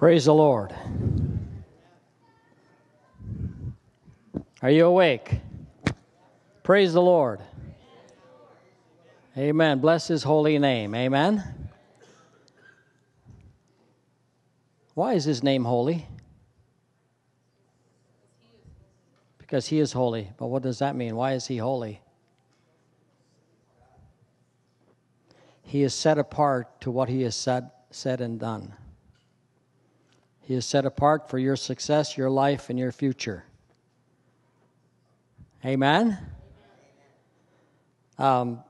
Praise 0.00 0.24
the 0.24 0.32
Lord. 0.32 0.74
Are 4.62 4.70
you 4.70 4.86
awake? 4.86 5.42
Praise 6.62 6.94
the 6.94 7.02
Lord. 7.02 7.40
Amen. 9.36 9.78
Bless 9.80 10.08
his 10.08 10.22
holy 10.22 10.58
name. 10.58 10.94
Amen. 10.94 11.44
Why 14.94 15.12
is 15.12 15.24
his 15.24 15.42
name 15.42 15.66
holy? 15.66 16.06
Because 19.36 19.66
he 19.66 19.80
is 19.80 19.92
holy. 19.92 20.30
But 20.38 20.46
what 20.46 20.62
does 20.62 20.78
that 20.78 20.96
mean? 20.96 21.14
Why 21.14 21.34
is 21.34 21.46
he 21.46 21.58
holy? 21.58 22.00
He 25.60 25.82
is 25.82 25.92
set 25.92 26.16
apart 26.16 26.80
to 26.80 26.90
what 26.90 27.10
he 27.10 27.20
has 27.20 27.36
said, 27.36 27.70
said 27.90 28.22
and 28.22 28.40
done. 28.40 28.72
He 30.50 30.56
is 30.56 30.66
set 30.66 30.84
apart 30.84 31.30
for 31.30 31.38
your 31.38 31.54
success, 31.54 32.16
your 32.18 32.28
life, 32.28 32.70
and 32.70 32.76
your 32.76 32.90
future. 32.90 33.44
Amen? 35.64 36.18
Um, 38.18 38.60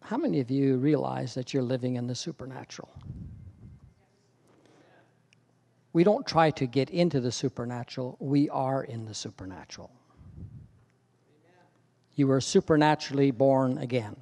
how 0.00 0.16
many 0.16 0.40
of 0.40 0.50
you 0.50 0.78
realize 0.78 1.34
that 1.34 1.52
you're 1.52 1.62
living 1.62 1.96
in 1.96 2.06
the 2.06 2.14
supernatural? 2.14 2.88
We 5.92 6.02
don't 6.02 6.26
try 6.26 6.50
to 6.52 6.66
get 6.66 6.88
into 6.88 7.20
the 7.20 7.30
supernatural, 7.30 8.16
we 8.20 8.48
are 8.48 8.82
in 8.82 9.04
the 9.04 9.12
supernatural. 9.12 9.90
You 12.14 12.28
were 12.28 12.40
supernaturally 12.40 13.32
born 13.32 13.76
again. 13.76 14.16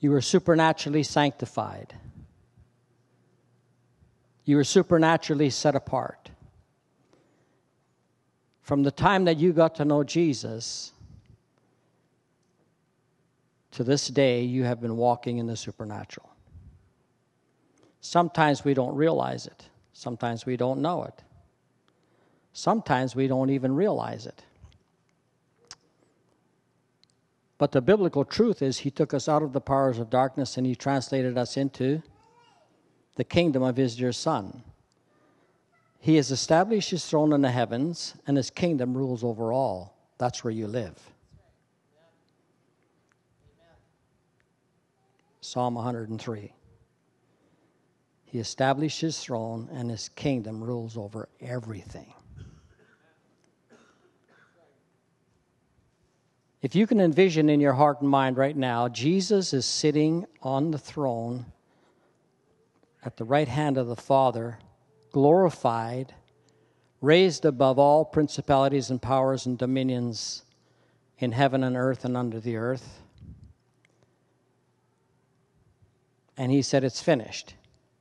You 0.00 0.10
were 0.10 0.20
supernaturally 0.20 1.02
sanctified. 1.02 1.94
You 4.44 4.56
were 4.56 4.64
supernaturally 4.64 5.50
set 5.50 5.74
apart. 5.74 6.30
From 8.62 8.82
the 8.82 8.90
time 8.90 9.24
that 9.24 9.38
you 9.38 9.52
got 9.52 9.74
to 9.76 9.84
know 9.84 10.04
Jesus 10.04 10.92
to 13.72 13.82
this 13.84 14.08
day, 14.08 14.42
you 14.42 14.64
have 14.64 14.80
been 14.80 14.96
walking 14.96 15.38
in 15.38 15.46
the 15.46 15.56
supernatural. 15.56 16.30
Sometimes 18.00 18.64
we 18.64 18.74
don't 18.74 18.94
realize 18.94 19.46
it, 19.46 19.68
sometimes 19.92 20.46
we 20.46 20.56
don't 20.56 20.80
know 20.80 21.04
it, 21.04 21.22
sometimes 22.52 23.16
we 23.16 23.26
don't 23.26 23.50
even 23.50 23.74
realize 23.74 24.26
it. 24.26 24.42
But 27.58 27.72
the 27.72 27.82
biblical 27.82 28.24
truth 28.24 28.62
is, 28.62 28.78
He 28.78 28.90
took 28.90 29.12
us 29.12 29.28
out 29.28 29.42
of 29.42 29.52
the 29.52 29.60
powers 29.60 29.98
of 29.98 30.08
darkness 30.08 30.56
and 30.56 30.66
He 30.66 30.76
translated 30.76 31.36
us 31.36 31.56
into 31.56 32.02
the 33.16 33.24
kingdom 33.24 33.64
of 33.64 33.76
His 33.76 33.96
dear 33.96 34.12
Son. 34.12 34.62
He 35.98 36.14
has 36.14 36.30
established 36.30 36.90
His 36.90 37.04
throne 37.04 37.32
in 37.32 37.42
the 37.42 37.50
heavens, 37.50 38.14
and 38.26 38.36
His 38.36 38.50
kingdom 38.50 38.96
rules 38.96 39.24
over 39.24 39.52
all. 39.52 39.96
That's 40.16 40.44
where 40.44 40.52
you 40.52 40.68
live. 40.68 40.96
Psalm 45.40 45.74
103. 45.74 46.52
He 48.26 48.38
established 48.38 49.00
His 49.00 49.18
throne, 49.18 49.68
and 49.72 49.90
His 49.90 50.08
kingdom 50.10 50.62
rules 50.62 50.96
over 50.96 51.28
everything. 51.40 52.14
If 56.60 56.74
you 56.74 56.86
can 56.88 57.00
envision 57.00 57.48
in 57.48 57.60
your 57.60 57.74
heart 57.74 58.00
and 58.00 58.10
mind 58.10 58.36
right 58.36 58.56
now, 58.56 58.88
Jesus 58.88 59.52
is 59.52 59.64
sitting 59.64 60.26
on 60.42 60.72
the 60.72 60.78
throne 60.78 61.46
at 63.04 63.16
the 63.16 63.24
right 63.24 63.46
hand 63.46 63.78
of 63.78 63.86
the 63.86 63.96
Father, 63.96 64.58
glorified, 65.12 66.14
raised 67.00 67.44
above 67.44 67.78
all 67.78 68.04
principalities 68.04 68.90
and 68.90 69.00
powers 69.00 69.46
and 69.46 69.56
dominions 69.56 70.42
in 71.20 71.30
heaven 71.30 71.62
and 71.62 71.76
earth 71.76 72.04
and 72.04 72.16
under 72.16 72.40
the 72.40 72.56
earth. 72.56 73.02
And 76.36 76.50
he 76.50 76.62
said, 76.62 76.82
It's 76.82 77.00
finished. 77.00 77.54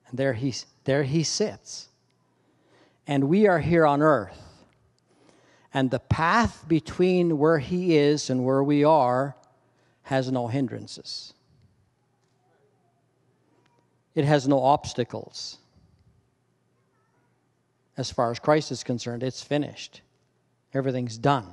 And 0.10 0.18
there 0.18 0.34
he, 0.34 0.54
there 0.86 1.04
he 1.04 1.22
sits. 1.24 1.90
And 3.06 3.26
we 3.26 3.46
are 3.48 3.60
here 3.60 3.86
on 3.86 4.02
earth 4.02 4.47
and 5.74 5.92
the 5.92 6.00
path 6.00 6.66
between 6.68 7.38
where 7.38 7.60
He 7.60 7.98
is 7.98 8.30
and 8.30 8.46
where 8.46 8.64
we 8.64 8.84
are 8.84 9.36
has 10.04 10.32
no 10.32 10.48
hindrances, 10.48 11.34
it 14.16 14.26
has 14.26 14.48
no 14.48 14.62
obstacles. 14.64 15.58
As 17.98 18.12
far 18.12 18.30
as 18.30 18.38
Christ 18.38 18.72
is 18.72 18.84
concerned, 18.84 19.24
it's 19.24 19.42
finished. 19.42 20.02
Everything's 20.74 21.18
done. 21.18 21.48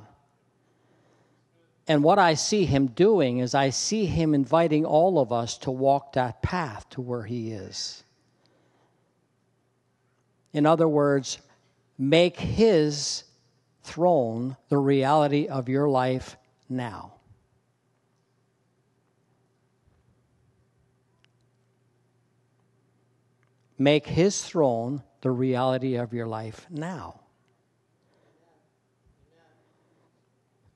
And 1.87 2.03
what 2.03 2.19
I 2.19 2.35
see 2.35 2.65
him 2.65 2.89
doing 2.89 3.39
is 3.39 3.55
I 3.55 3.71
see 3.71 4.07
him 4.07 4.35
inviting 4.35 4.87
all 4.87 5.19
of 5.19 5.33
us 5.33 5.59
to 5.59 5.71
walk 5.71 6.15
that 6.15 6.41
path 6.41 6.89
to 6.91 7.03
where 7.03 7.25
he 7.25 7.53
is. 7.53 8.05
In 10.53 10.65
other 10.65 10.89
words, 10.89 11.39
make 11.99 12.39
his 12.39 13.25
throne 13.85 14.57
the 14.69 14.79
reality 14.79 15.47
of 15.47 15.69
your 15.69 15.89
life 15.89 16.37
now. 16.69 17.13
Make 23.79 24.07
his 24.07 24.43
throne 24.43 25.03
the 25.21 25.31
reality 25.31 25.97
of 25.97 26.13
your 26.13 26.27
life 26.27 26.67
now. 26.71 27.21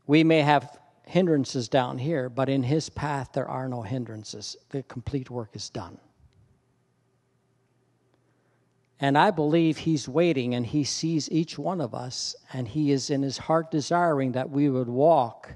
We 0.06 0.24
may 0.24 0.40
have 0.42 0.78
hindrances 1.06 1.68
down 1.68 1.98
here, 1.98 2.28
but 2.28 2.48
in 2.48 2.62
his 2.62 2.88
path 2.90 3.30
there 3.32 3.48
are 3.48 3.68
no 3.68 3.82
hindrances. 3.82 4.56
The 4.70 4.82
complete 4.84 5.30
work 5.30 5.50
is 5.54 5.70
done. 5.70 5.98
And 9.00 9.16
I 9.16 9.30
believe 9.30 9.78
He's 9.78 10.08
waiting 10.08 10.54
and 10.54 10.66
He 10.66 10.84
sees 10.84 11.30
each 11.30 11.58
one 11.58 11.80
of 11.80 11.94
us, 11.94 12.34
and 12.52 12.66
He 12.66 12.90
is 12.90 13.10
in 13.10 13.22
His 13.22 13.38
heart 13.38 13.70
desiring 13.70 14.32
that 14.32 14.50
we 14.50 14.68
would 14.68 14.88
walk 14.88 15.52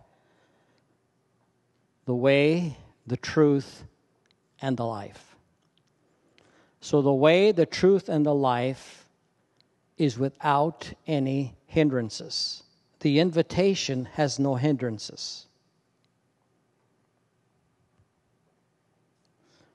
the 2.04 2.14
way, 2.14 2.76
the 3.06 3.16
truth, 3.16 3.84
and 4.60 4.76
the 4.76 4.86
life. 4.86 5.36
So, 6.80 7.00
the 7.00 7.12
way, 7.12 7.52
the 7.52 7.66
truth, 7.66 8.08
and 8.08 8.26
the 8.26 8.34
life 8.34 9.06
is 9.98 10.18
without 10.18 10.92
any 11.06 11.54
hindrances. 11.66 12.64
The 13.00 13.20
invitation 13.20 14.06
has 14.14 14.38
no 14.38 14.56
hindrances. 14.56 15.46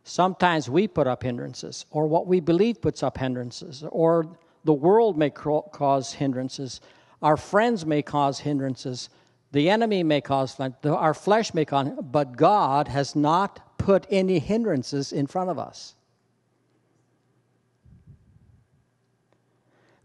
Sometimes 0.08 0.70
we 0.70 0.88
put 0.88 1.06
up 1.06 1.22
hindrances, 1.22 1.86
or 1.92 2.08
what 2.08 2.28
we 2.28 2.40
believe 2.40 2.82
puts 2.82 3.04
up 3.04 3.18
hindrances, 3.18 3.84
or 3.92 4.38
the 4.64 4.74
world 4.74 5.18
may 5.18 5.30
cause 5.30 6.14
hindrances. 6.14 6.80
Our 7.22 7.36
friends 7.36 7.86
may 7.86 8.02
cause 8.02 8.40
hindrances. 8.40 9.10
The 9.52 9.70
enemy 9.70 10.04
may 10.04 10.22
cause, 10.22 10.58
our 10.86 11.14
flesh 11.14 11.54
may 11.54 11.66
cause, 11.66 11.90
but 12.02 12.38
God 12.38 12.88
has 12.88 13.18
not 13.18 13.78
put 13.78 14.08
any 14.10 14.40
hindrances 14.40 15.12
in 15.12 15.28
front 15.28 15.50
of 15.50 15.60
us. 15.60 15.96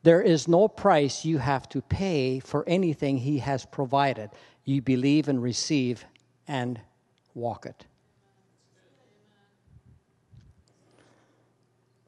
There 0.02 0.20
is 0.20 0.48
no 0.48 0.66
price 0.66 1.24
you 1.24 1.38
have 1.38 1.68
to 1.68 1.80
pay 1.80 2.40
for 2.40 2.68
anything 2.68 3.18
He 3.18 3.38
has 3.38 3.64
provided. 3.64 4.30
You 4.64 4.82
believe 4.82 5.28
and 5.28 5.40
receive 5.40 6.04
and 6.48 6.80
walk 7.34 7.66
it. 7.66 7.86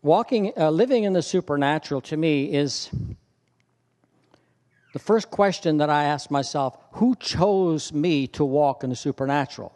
Walking, 0.04 0.52
uh, 0.56 0.70
living 0.70 1.04
in 1.04 1.14
the 1.14 1.22
supernatural 1.22 2.00
to 2.02 2.16
me 2.16 2.44
is 2.44 2.90
the 4.92 4.98
first 5.00 5.30
question 5.30 5.78
that 5.78 5.90
I 5.90 6.04
ask 6.04 6.30
myself 6.30 6.78
who 6.92 7.16
chose 7.16 7.92
me 7.92 8.28
to 8.28 8.44
walk 8.44 8.84
in 8.84 8.90
the 8.90 8.96
supernatural? 8.96 9.74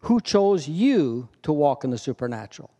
Who 0.00 0.20
chose 0.20 0.68
you 0.68 1.30
to 1.44 1.52
walk 1.52 1.84
in 1.84 1.90
the 1.90 1.96
supernatural? 1.96 2.70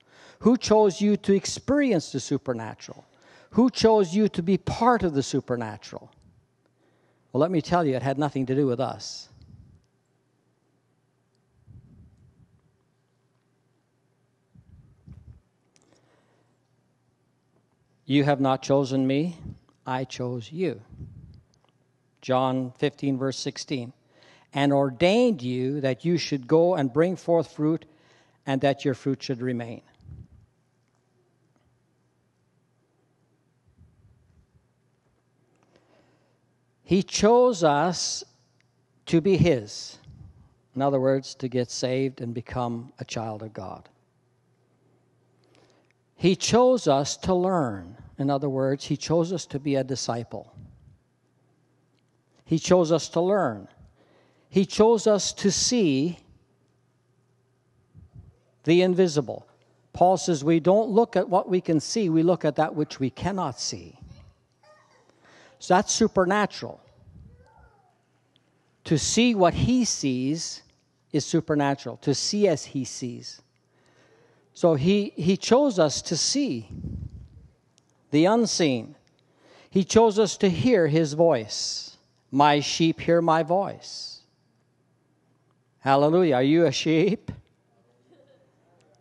Who 0.40 0.58
chose 0.58 1.00
you 1.00 1.16
to 1.18 1.32
experience 1.32 2.12
the 2.12 2.20
supernatural? 2.20 3.06
Who 3.50 3.70
chose 3.70 4.12
you 4.12 4.28
to 4.30 4.42
be 4.42 4.58
part 4.58 5.04
of 5.04 5.14
the 5.14 5.22
supernatural? 5.22 6.10
Well, 7.32 7.40
let 7.40 7.50
me 7.50 7.62
tell 7.62 7.86
you, 7.86 7.94
it 7.94 8.02
had 8.02 8.18
nothing 8.18 8.44
to 8.46 8.54
do 8.54 8.66
with 8.66 8.80
us. 8.80 9.28
You 18.06 18.24
have 18.24 18.40
not 18.40 18.62
chosen 18.62 19.06
me, 19.06 19.38
I 19.86 20.04
chose 20.04 20.52
you. 20.52 20.80
John 22.20 22.72
15, 22.78 23.18
verse 23.18 23.38
16. 23.38 23.92
and 24.54 24.72
ordained 24.72 25.42
you 25.42 25.80
that 25.80 26.04
you 26.04 26.16
should 26.16 26.46
go 26.46 26.76
and 26.76 26.92
bring 26.92 27.16
forth 27.16 27.52
fruit 27.52 27.84
and 28.46 28.60
that 28.60 28.84
your 28.84 28.94
fruit 28.94 29.22
should 29.22 29.40
remain. 29.40 29.82
He 36.84 37.02
chose 37.02 37.64
us 37.64 38.22
to 39.06 39.20
be 39.20 39.36
His. 39.36 39.98
In 40.76 40.82
other 40.82 41.00
words, 41.00 41.34
to 41.36 41.48
get 41.48 41.70
saved 41.70 42.20
and 42.20 42.34
become 42.34 42.92
a 42.98 43.04
child 43.04 43.42
of 43.42 43.52
God. 43.52 43.88
He 46.24 46.36
chose 46.36 46.88
us 46.88 47.18
to 47.18 47.34
learn. 47.34 47.98
In 48.16 48.30
other 48.30 48.48
words, 48.48 48.86
He 48.86 48.96
chose 48.96 49.30
us 49.30 49.44
to 49.44 49.58
be 49.58 49.74
a 49.74 49.84
disciple. 49.84 50.56
He 52.46 52.58
chose 52.58 52.90
us 52.90 53.10
to 53.10 53.20
learn. 53.20 53.68
He 54.48 54.64
chose 54.64 55.06
us 55.06 55.34
to 55.34 55.52
see 55.52 56.18
the 58.62 58.80
invisible. 58.80 59.46
Paul 59.92 60.16
says 60.16 60.42
we 60.42 60.60
don't 60.60 60.88
look 60.88 61.14
at 61.14 61.28
what 61.28 61.50
we 61.50 61.60
can 61.60 61.78
see, 61.78 62.08
we 62.08 62.22
look 62.22 62.46
at 62.46 62.56
that 62.56 62.74
which 62.74 62.98
we 62.98 63.10
cannot 63.10 63.60
see. 63.60 63.98
So 65.58 65.74
that's 65.74 65.92
supernatural. 65.92 66.80
To 68.84 68.96
see 68.96 69.34
what 69.34 69.52
he 69.52 69.84
sees 69.84 70.62
is 71.12 71.26
supernatural, 71.26 71.98
to 71.98 72.14
see 72.14 72.48
as 72.48 72.64
he 72.64 72.86
sees. 72.86 73.42
So 74.54 74.74
he, 74.74 75.12
he 75.16 75.36
chose 75.36 75.78
us 75.78 76.00
to 76.02 76.16
see 76.16 76.68
the 78.12 78.24
unseen. 78.26 78.94
He 79.68 79.82
chose 79.84 80.18
us 80.18 80.36
to 80.38 80.48
hear 80.48 80.86
his 80.86 81.12
voice. 81.14 81.96
My 82.30 82.60
sheep 82.60 83.00
hear 83.00 83.20
my 83.20 83.42
voice. 83.42 84.20
Hallelujah. 85.80 86.36
Are 86.36 86.42
you 86.42 86.66
a 86.66 86.72
sheep? 86.72 87.32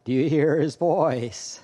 Do 0.03 0.11
you 0.11 0.27
hear 0.27 0.59
his 0.59 0.75
voice? 0.75 1.59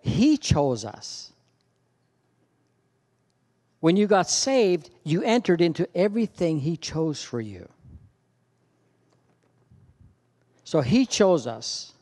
He 0.00 0.36
chose 0.36 0.84
us. 0.84 1.32
When 3.80 3.96
you 3.96 4.06
got 4.06 4.28
saved, 4.28 4.90
you 5.04 5.22
entered 5.22 5.60
into 5.60 5.88
everything 5.96 6.60
he 6.60 6.76
chose 6.76 7.22
for 7.22 7.40
you. 7.40 7.68
So 10.72 10.80
he 10.80 11.04
chose 11.04 11.46
us 11.46 11.92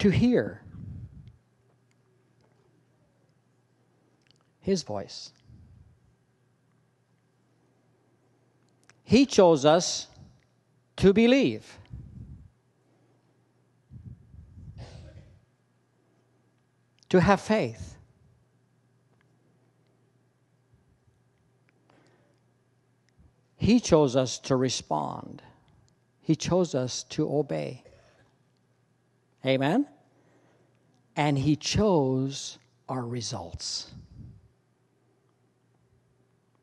to 0.00 0.10
hear 0.10 0.62
his 4.58 4.82
voice. 4.82 5.30
He 9.04 9.24
chose 9.24 9.64
us 9.64 10.08
to 10.96 11.12
believe. 11.12 11.78
To 17.10 17.20
have 17.20 17.40
faith. 17.40 17.96
He 23.56 23.78
chose 23.78 24.16
us 24.16 24.40
to 24.40 24.56
respond. 24.56 25.42
He 26.30 26.36
chose 26.36 26.76
us 26.76 27.02
to 27.08 27.28
obey. 27.28 27.82
Amen? 29.44 29.84
And 31.16 31.36
He 31.36 31.56
chose 31.56 32.56
our 32.88 33.04
results. 33.04 33.90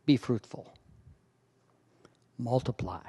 Be 0.06 0.16
fruitful, 0.16 0.74
multiply. 2.38 3.02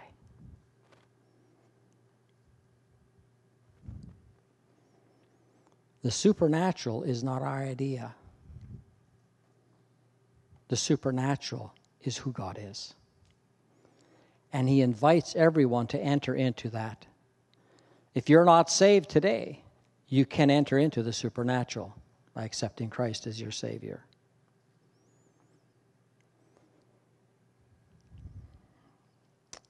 The 6.03 6.11
supernatural 6.11 7.05
is 7.05 7.23
not 7.23 7.41
our 7.41 7.63
idea. 7.63 8.17
The 10.67 10.77
supernatural 10.77 11.73
is 12.03 12.17
who 12.17 12.33
God 12.33 12.59
is. 12.61 12.95
And 14.53 14.69
He 14.69 14.81
invites 14.81 15.37
everyone 15.37 15.87
to 15.89 15.99
enter 15.99 16.35
into 16.35 16.69
that. 16.71 17.07
If 18.15 18.29
you're 18.29 18.45
not 18.45 18.71
saved 18.71 19.11
today, 19.11 19.63
you 20.09 20.25
can 20.25 20.51
enter 20.51 20.79
into 20.79 21.03
the 21.03 21.13
supernatural 21.13 21.95
by 22.35 22.45
accepting 22.45 22.89
Christ 22.89 23.27
as 23.27 23.41
your 23.41 23.51
Savior. 23.51 24.05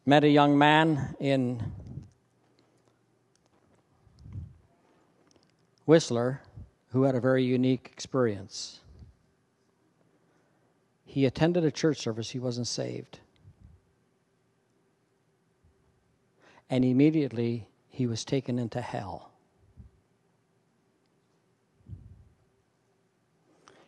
Met 0.06 0.25
a 0.25 0.28
young 0.28 0.56
man 0.56 1.14
in 1.20 1.72
Whistler 5.84 6.40
who 6.92 7.02
had 7.02 7.14
a 7.14 7.20
very 7.20 7.44
unique 7.44 7.90
experience. 7.92 8.80
He 11.04 11.26
attended 11.26 11.64
a 11.64 11.70
church 11.70 11.98
service, 11.98 12.30
he 12.30 12.38
wasn't 12.38 12.66
saved. 12.66 13.20
And 16.70 16.85
immediately 16.85 17.69
he 17.88 18.06
was 18.06 18.25
taken 18.25 18.59
into 18.59 18.81
hell. 18.81 19.31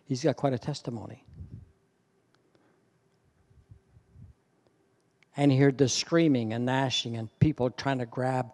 He's 0.06 0.24
got 0.24 0.36
quite 0.36 0.52
a 0.52 0.58
testimony. 0.58 1.24
And 5.36 5.52
he 5.52 5.58
heard 5.58 5.78
the 5.78 5.88
screaming 5.88 6.52
and 6.52 6.66
gnashing 6.66 7.16
and 7.16 7.28
people 7.38 7.70
trying 7.70 7.98
to 7.98 8.06
grab. 8.06 8.50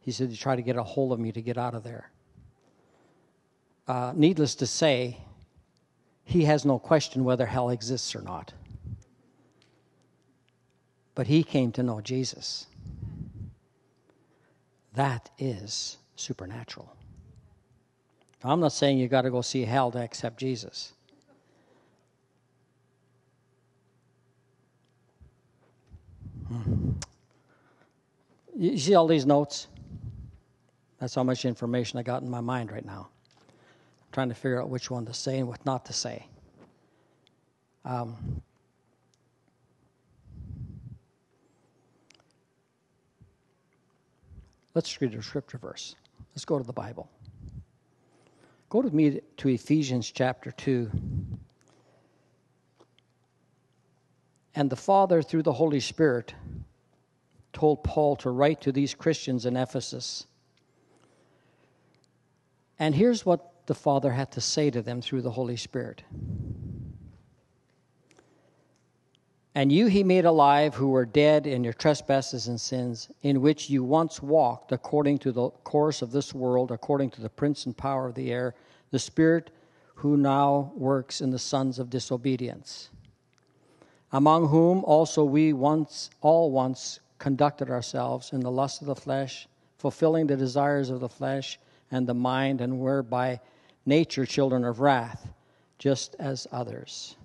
He 0.00 0.10
said, 0.10 0.30
He 0.30 0.36
tried 0.36 0.56
to 0.56 0.62
get 0.62 0.76
a 0.76 0.82
hold 0.82 1.12
of 1.12 1.20
me 1.20 1.32
to 1.32 1.42
get 1.42 1.58
out 1.58 1.74
of 1.74 1.82
there 1.84 2.10
uh, 3.86 4.12
needless 4.14 4.54
to 4.56 4.66
say, 4.66 5.18
he 6.24 6.44
has 6.44 6.64
no 6.64 6.78
question 6.78 7.24
whether 7.24 7.46
hell 7.46 7.70
exists 7.70 8.14
or 8.14 8.22
not. 8.22 8.52
But 11.14 11.26
he 11.26 11.44
came 11.44 11.70
to 11.72 11.82
know 11.82 12.00
Jesus. 12.00 12.66
That 14.94 15.30
is 15.38 15.98
supernatural. 16.16 16.94
I'm 18.42 18.60
not 18.60 18.72
saying 18.72 18.98
you 18.98 19.08
got 19.08 19.22
to 19.22 19.30
go 19.30 19.40
see 19.40 19.64
hell 19.64 19.90
to 19.92 19.98
accept 19.98 20.38
Jesus. 20.38 20.92
Hmm. 26.48 26.90
You 28.54 28.76
see 28.76 28.94
all 28.94 29.06
these 29.06 29.24
notes? 29.24 29.66
That's 31.00 31.14
how 31.14 31.22
much 31.22 31.44
information 31.44 31.98
I 31.98 32.02
got 32.02 32.22
in 32.22 32.28
my 32.28 32.40
mind 32.40 32.70
right 32.70 32.84
now 32.84 33.08
trying 34.14 34.28
to 34.28 34.34
figure 34.34 34.62
out 34.62 34.70
which 34.70 34.90
one 34.90 35.04
to 35.04 35.12
say 35.12 35.40
and 35.40 35.48
what 35.48 35.66
not 35.66 35.84
to 35.84 35.92
say. 35.92 36.24
Um, 37.84 38.40
let's 44.74 45.00
read 45.00 45.14
a 45.14 45.22
scripture 45.22 45.58
verse. 45.58 45.96
Let's 46.32 46.44
go 46.44 46.58
to 46.58 46.64
the 46.64 46.72
Bible. 46.72 47.08
Go 48.68 48.80
with 48.80 48.92
me 48.92 49.20
to 49.36 49.48
Ephesians 49.48 50.10
chapter 50.10 50.50
2. 50.50 50.90
And 54.56 54.70
the 54.70 54.76
Father, 54.76 55.22
through 55.22 55.42
the 55.42 55.52
Holy 55.52 55.80
Spirit, 55.80 56.34
told 57.52 57.84
Paul 57.84 58.16
to 58.16 58.30
write 58.30 58.60
to 58.62 58.72
these 58.72 58.94
Christians 58.94 59.46
in 59.46 59.56
Ephesus. 59.56 60.26
And 62.78 62.94
here's 62.94 63.24
what 63.24 63.66
the 63.66 63.74
Father 63.74 64.12
had 64.12 64.32
to 64.32 64.40
say 64.40 64.70
to 64.70 64.82
them 64.82 65.00
through 65.00 65.22
the 65.22 65.30
Holy 65.30 65.56
Spirit. 65.56 66.02
And 69.56 69.70
you 69.70 69.86
he 69.86 70.02
made 70.02 70.24
alive 70.24 70.74
who 70.74 70.88
were 70.88 71.06
dead 71.06 71.46
in 71.46 71.62
your 71.62 71.72
trespasses 71.72 72.48
and 72.48 72.60
sins, 72.60 73.08
in 73.22 73.40
which 73.40 73.70
you 73.70 73.84
once 73.84 74.20
walked 74.20 74.72
according 74.72 75.18
to 75.18 75.30
the 75.30 75.50
course 75.50 76.02
of 76.02 76.10
this 76.10 76.34
world, 76.34 76.72
according 76.72 77.10
to 77.10 77.20
the 77.20 77.28
prince 77.28 77.64
and 77.64 77.76
power 77.76 78.08
of 78.08 78.16
the 78.16 78.32
air, 78.32 78.54
the 78.90 78.98
Spirit 78.98 79.50
who 79.94 80.16
now 80.16 80.72
works 80.74 81.20
in 81.20 81.30
the 81.30 81.38
sons 81.38 81.78
of 81.78 81.88
disobedience, 81.88 82.90
among 84.10 84.48
whom 84.48 84.82
also 84.84 85.22
we 85.24 85.52
once 85.52 86.10
all 86.20 86.50
once 86.50 86.98
conducted 87.18 87.70
ourselves 87.70 88.32
in 88.32 88.40
the 88.40 88.50
lust 88.50 88.80
of 88.80 88.88
the 88.88 88.96
flesh, 88.96 89.46
fulfilling 89.78 90.26
the 90.26 90.36
desires 90.36 90.90
of 90.90 90.98
the 90.98 91.08
flesh 91.08 91.60
and 91.92 92.08
the 92.08 92.14
mind, 92.14 92.60
and 92.60 92.80
were 92.80 93.04
by 93.04 93.38
nature 93.86 94.26
children 94.26 94.64
of 94.64 94.80
wrath, 94.80 95.28
just 95.78 96.16
as 96.18 96.48
others. 96.50 97.16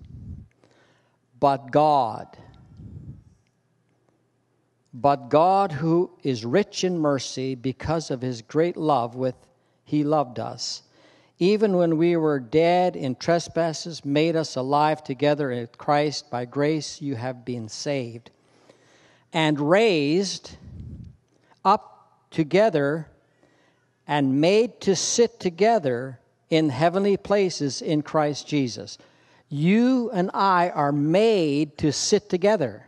But 1.40 1.70
God, 1.70 2.36
but 4.92 5.30
God, 5.30 5.72
who 5.72 6.10
is 6.22 6.44
rich 6.44 6.84
in 6.84 6.98
mercy 6.98 7.54
because 7.54 8.10
of 8.10 8.20
his 8.20 8.42
great 8.42 8.76
love 8.76 9.14
with 9.14 9.34
he 9.84 10.04
loved 10.04 10.38
us, 10.38 10.82
even 11.38 11.76
when 11.76 11.96
we 11.96 12.16
were 12.16 12.38
dead 12.38 12.94
in 12.94 13.16
trespasses, 13.16 14.04
made 14.04 14.36
us 14.36 14.56
alive 14.56 15.02
together 15.02 15.50
in 15.50 15.68
Christ. 15.78 16.30
By 16.30 16.44
grace 16.44 17.00
you 17.00 17.14
have 17.14 17.44
been 17.44 17.68
saved. 17.68 18.30
And 19.32 19.58
raised 19.70 20.56
up 21.64 22.12
together 22.30 23.08
and 24.06 24.40
made 24.40 24.80
to 24.82 24.94
sit 24.94 25.40
together 25.40 26.20
in 26.50 26.68
heavenly 26.68 27.16
places 27.16 27.80
in 27.80 28.02
Christ 28.02 28.46
Jesus. 28.46 28.98
You 29.50 30.10
and 30.12 30.30
I 30.32 30.70
are 30.70 30.92
made 30.92 31.76
to 31.78 31.92
sit 31.92 32.30
together 32.30 32.86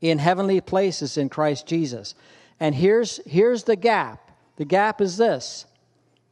in 0.00 0.18
heavenly 0.18 0.60
places 0.60 1.18
in 1.18 1.28
Christ 1.28 1.66
Jesus. 1.66 2.14
And 2.58 2.74
here's, 2.74 3.20
here's 3.26 3.64
the 3.64 3.76
gap. 3.76 4.30
The 4.56 4.64
gap 4.64 5.00
is 5.00 5.18
this 5.18 5.66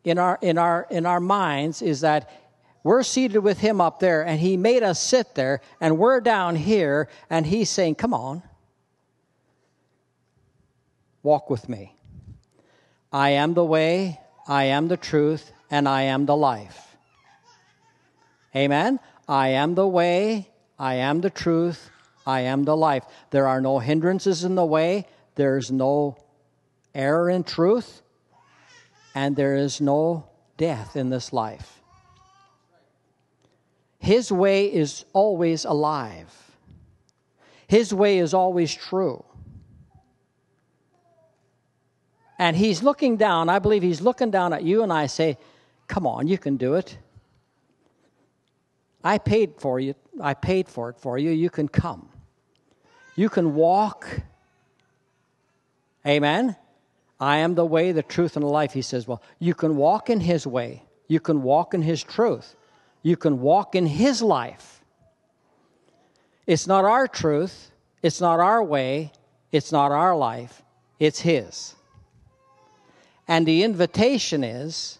in 0.02 0.18
our, 0.18 0.38
in, 0.40 0.56
our, 0.56 0.86
in 0.90 1.04
our 1.04 1.20
minds 1.20 1.82
is 1.82 2.00
that 2.00 2.30
we're 2.82 3.02
seated 3.02 3.40
with 3.40 3.58
him 3.58 3.80
up 3.80 4.00
there 4.00 4.24
and 4.24 4.40
he 4.40 4.56
made 4.56 4.82
us 4.82 5.02
sit 5.02 5.34
there 5.34 5.60
and 5.80 5.98
we're 5.98 6.20
down 6.20 6.56
here 6.56 7.08
and 7.28 7.44
he's 7.44 7.68
saying, 7.68 7.96
Come 7.96 8.14
on, 8.14 8.42
walk 11.22 11.50
with 11.50 11.68
me. 11.68 11.94
I 13.12 13.30
am 13.30 13.54
the 13.54 13.64
way, 13.64 14.20
I 14.48 14.64
am 14.64 14.88
the 14.88 14.96
truth, 14.96 15.52
and 15.70 15.86
I 15.88 16.02
am 16.02 16.24
the 16.24 16.36
life. 16.36 16.96
Amen? 18.56 18.98
I 19.30 19.50
am 19.50 19.76
the 19.76 19.86
way, 19.86 20.50
I 20.76 20.94
am 20.96 21.20
the 21.20 21.30
truth, 21.30 21.88
I 22.26 22.40
am 22.40 22.64
the 22.64 22.76
life. 22.76 23.04
There 23.30 23.46
are 23.46 23.60
no 23.60 23.78
hindrances 23.78 24.42
in 24.42 24.56
the 24.56 24.64
way, 24.64 25.06
there's 25.36 25.70
no 25.70 26.16
error 26.96 27.30
in 27.30 27.44
truth, 27.44 28.02
and 29.14 29.36
there 29.36 29.54
is 29.54 29.80
no 29.80 30.28
death 30.56 30.96
in 30.96 31.10
this 31.10 31.32
life. 31.32 31.80
His 34.00 34.32
way 34.32 34.66
is 34.66 35.04
always 35.12 35.64
alive. 35.64 36.34
His 37.68 37.94
way 37.94 38.18
is 38.18 38.34
always 38.34 38.74
true. 38.74 39.24
And 42.36 42.56
he's 42.56 42.82
looking 42.82 43.16
down, 43.16 43.48
I 43.48 43.60
believe 43.60 43.84
he's 43.84 44.00
looking 44.00 44.32
down 44.32 44.52
at 44.52 44.64
you 44.64 44.82
and 44.82 44.92
I 44.92 45.06
say, 45.06 45.38
Come 45.86 46.04
on, 46.04 46.26
you 46.26 46.36
can 46.36 46.56
do 46.56 46.74
it. 46.74 46.98
I 49.02 49.18
paid 49.18 49.54
for 49.58 49.80
you. 49.80 49.94
I 50.20 50.34
paid 50.34 50.68
for 50.68 50.90
it 50.90 50.98
for 50.98 51.18
you. 51.18 51.30
You 51.30 51.50
can 51.50 51.68
come. 51.68 52.08
You 53.16 53.28
can 53.28 53.54
walk. 53.54 54.06
Amen. 56.06 56.56
I 57.18 57.38
am 57.38 57.54
the 57.54 57.66
way, 57.66 57.92
the 57.92 58.02
truth, 58.02 58.36
and 58.36 58.42
the 58.42 58.48
life. 58.48 58.72
He 58.72 58.82
says, 58.82 59.06
Well, 59.06 59.22
you 59.38 59.54
can 59.54 59.76
walk 59.76 60.08
in 60.08 60.20
His 60.20 60.46
way, 60.46 60.84
you 61.06 61.20
can 61.20 61.42
walk 61.42 61.74
in 61.74 61.82
His 61.82 62.02
truth, 62.02 62.56
you 63.02 63.16
can 63.16 63.40
walk 63.40 63.74
in 63.74 63.84
His 63.84 64.22
life. 64.22 64.82
It's 66.46 66.66
not 66.66 66.84
our 66.84 67.06
truth, 67.06 67.70
it's 68.02 68.20
not 68.20 68.40
our 68.40 68.64
way, 68.64 69.12
it's 69.52 69.70
not 69.70 69.92
our 69.92 70.16
life, 70.16 70.62
it's 70.98 71.20
His. 71.20 71.74
And 73.28 73.46
the 73.46 73.62
invitation 73.62 74.42
is 74.42 74.98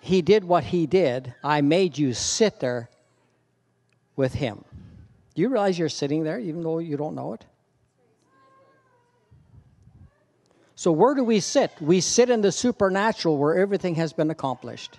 He 0.00 0.22
did 0.22 0.44
what 0.44 0.64
He 0.64 0.86
did. 0.86 1.34
I 1.42 1.60
made 1.60 1.98
you 1.98 2.14
sit 2.14 2.60
there 2.60 2.88
with 4.16 4.34
Him. 4.34 4.64
Do 5.34 5.42
you 5.42 5.48
realize 5.48 5.78
you're 5.78 5.88
sitting 5.88 6.24
there 6.24 6.38
even 6.38 6.62
though 6.62 6.78
you 6.78 6.96
don't 6.96 7.14
know 7.14 7.34
it? 7.34 7.44
So, 10.74 10.92
where 10.92 11.14
do 11.14 11.24
we 11.24 11.40
sit? 11.40 11.72
We 11.80 12.00
sit 12.00 12.30
in 12.30 12.40
the 12.40 12.52
supernatural 12.52 13.36
where 13.36 13.58
everything 13.58 13.96
has 13.96 14.12
been 14.12 14.30
accomplished. 14.30 14.96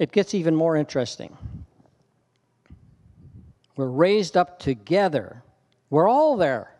It 0.00 0.10
gets 0.10 0.34
even 0.34 0.56
more 0.56 0.76
interesting. 0.76 1.36
We're 3.76 3.86
raised 3.86 4.36
up 4.36 4.58
together, 4.58 5.44
we're 5.90 6.08
all 6.08 6.36
there. 6.36 6.74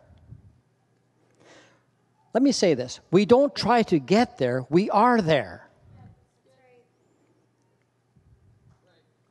Let 2.33 2.43
me 2.43 2.51
say 2.51 2.73
this 2.73 2.99
we 3.11 3.25
don't 3.25 3.55
try 3.55 3.83
to 3.83 3.99
get 3.99 4.37
there, 4.37 4.65
we 4.69 4.89
are 4.89 5.21
there. 5.21 5.69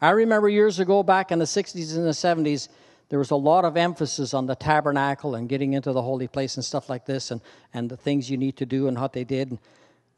I 0.01 0.11
remember 0.11 0.49
years 0.49 0.81
ago, 0.81 1.05
back 1.05 1.31
in 1.31 1.39
the 1.39 1.45
60s 1.45 1.97
and 1.97 2.05
the 2.05 2.11
70s, 2.11 2.69
there 3.09 3.21
was 3.21 3.31
a 3.31 3.37
lot 3.37 3.65
of 3.65 3.77
emphasis 3.77 4.35
on 4.35 4.47
the 4.47 4.57
tabernacle 4.57 5.37
and 5.37 5.49
getting 5.49 5.75
into 5.75 5.93
the 5.93 6.03
holy 6.03 6.27
place 6.27 6.57
and 6.57 6.65
stuff 6.65 6.89
like 6.89 7.07
this 7.07 7.31
and, 7.31 7.41
and 7.73 7.89
the 7.89 7.97
things 7.97 8.29
you 8.29 8.37
need 8.37 8.57
to 8.57 8.67
do 8.67 8.89
and 8.89 9.01
what 9.01 9.13
they 9.13 9.23
did. 9.23 9.57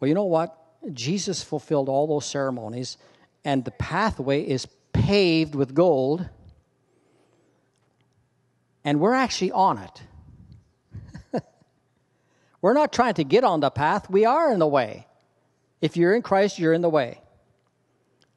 Well, 0.00 0.08
you 0.08 0.14
know 0.14 0.24
what? 0.24 0.56
Jesus 0.94 1.42
fulfilled 1.42 1.90
all 1.90 2.06
those 2.06 2.24
ceremonies, 2.24 2.96
and 3.44 3.64
the 3.64 3.72
pathway 3.72 4.42
is 4.42 4.66
paved 4.94 5.54
with 5.54 5.74
gold, 5.74 6.28
and 8.84 9.00
we're 9.00 9.14
actually 9.14 9.52
on 9.52 9.78
it. 9.78 10.02
We're 12.64 12.72
not 12.72 12.94
trying 12.94 13.12
to 13.12 13.24
get 13.24 13.44
on 13.44 13.60
the 13.60 13.68
path, 13.68 14.08
we 14.08 14.24
are 14.24 14.50
in 14.50 14.58
the 14.58 14.66
way. 14.66 15.06
If 15.82 15.98
you're 15.98 16.14
in 16.14 16.22
Christ, 16.22 16.58
you're 16.58 16.72
in 16.72 16.80
the 16.80 16.88
way. 16.88 17.20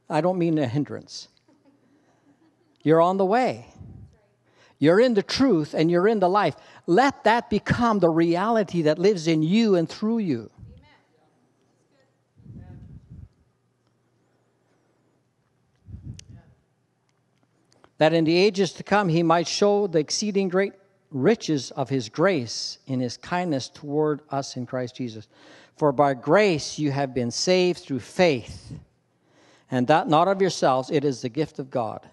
I 0.10 0.20
don't 0.20 0.38
mean 0.38 0.58
a 0.58 0.68
hindrance. 0.68 1.30
You're 2.84 3.00
on 3.00 3.16
the 3.16 3.24
way. 3.24 3.68
You're 4.80 5.00
in 5.00 5.14
the 5.14 5.24
truth 5.24 5.74
and 5.74 5.90
you're 5.90 6.10
in 6.10 6.20
the 6.20 6.28
life. 6.28 6.58
Let 6.88 7.24
that 7.24 7.50
become 7.50 8.00
the 8.00 8.10
reality 8.10 8.82
that 8.82 9.00
lives 9.00 9.30
in 9.30 9.44
you 9.44 9.76
and 9.76 9.88
through 9.88 10.18
you. 10.18 10.52
That 17.98 18.12
in 18.12 18.26
the 18.26 18.36
ages 18.36 18.74
to 18.74 18.84
come 18.84 19.08
he 19.08 19.24
might 19.24 19.48
show 19.48 19.88
the 19.88 20.00
exceeding 20.00 20.50
great 20.50 20.74
riches 21.12 21.72
of 21.72 21.90
his 21.90 22.10
grace 22.10 22.80
in 22.88 23.00
his 23.00 23.18
kindness 23.18 23.70
toward 23.70 24.22
us 24.30 24.58
in 24.58 24.66
Christ 24.66 24.96
Jesus. 24.96 25.28
For 25.78 25.92
by 25.92 26.14
grace 26.14 26.78
you 26.80 26.92
have 26.92 27.14
been 27.14 27.32
saved 27.32 27.80
through 27.80 28.00
faith, 28.00 28.74
and 29.70 29.88
that 29.88 30.08
not 30.08 30.28
of 30.28 30.42
yourselves, 30.42 30.90
it 30.90 31.06
is 31.06 31.22
the 31.22 31.30
gift 31.30 31.60
of 31.60 31.70
God 31.70 32.08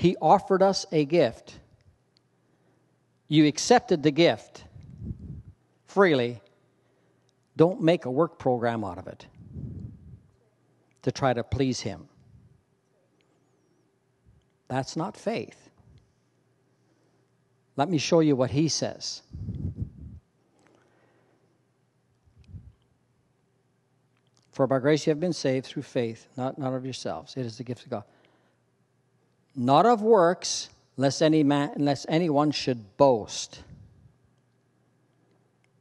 he 0.00 0.16
offered 0.22 0.62
us 0.62 0.86
a 0.92 1.04
gift. 1.04 1.58
You 3.28 3.46
accepted 3.46 4.02
the 4.02 4.10
gift 4.10 4.64
freely. 5.84 6.40
Don't 7.54 7.82
make 7.82 8.06
a 8.06 8.10
work 8.10 8.38
program 8.38 8.82
out 8.82 8.96
of 8.96 9.06
it 9.08 9.26
to 11.02 11.12
try 11.12 11.34
to 11.34 11.44
please 11.44 11.80
Him. 11.80 12.08
That's 14.68 14.96
not 14.96 15.18
faith. 15.18 15.69
Let 17.80 17.88
me 17.88 17.96
show 17.96 18.20
you 18.20 18.36
what 18.36 18.50
He 18.50 18.68
says. 18.68 19.22
For 24.52 24.66
by 24.66 24.80
grace 24.80 25.06
you 25.06 25.12
have 25.12 25.20
been 25.20 25.32
saved 25.32 25.64
through 25.64 25.84
faith, 25.84 26.28
not, 26.36 26.58
not 26.58 26.74
of 26.74 26.84
yourselves. 26.84 27.38
It 27.38 27.46
is 27.46 27.56
the 27.56 27.64
gift 27.64 27.84
of 27.84 27.88
God 27.88 28.04
not 29.56 29.86
of 29.86 30.02
works, 30.02 30.68
lest, 30.98 31.22
any 31.22 31.42
man, 31.42 31.72
lest 31.78 32.04
anyone 32.10 32.50
should 32.50 32.98
boast. 32.98 33.62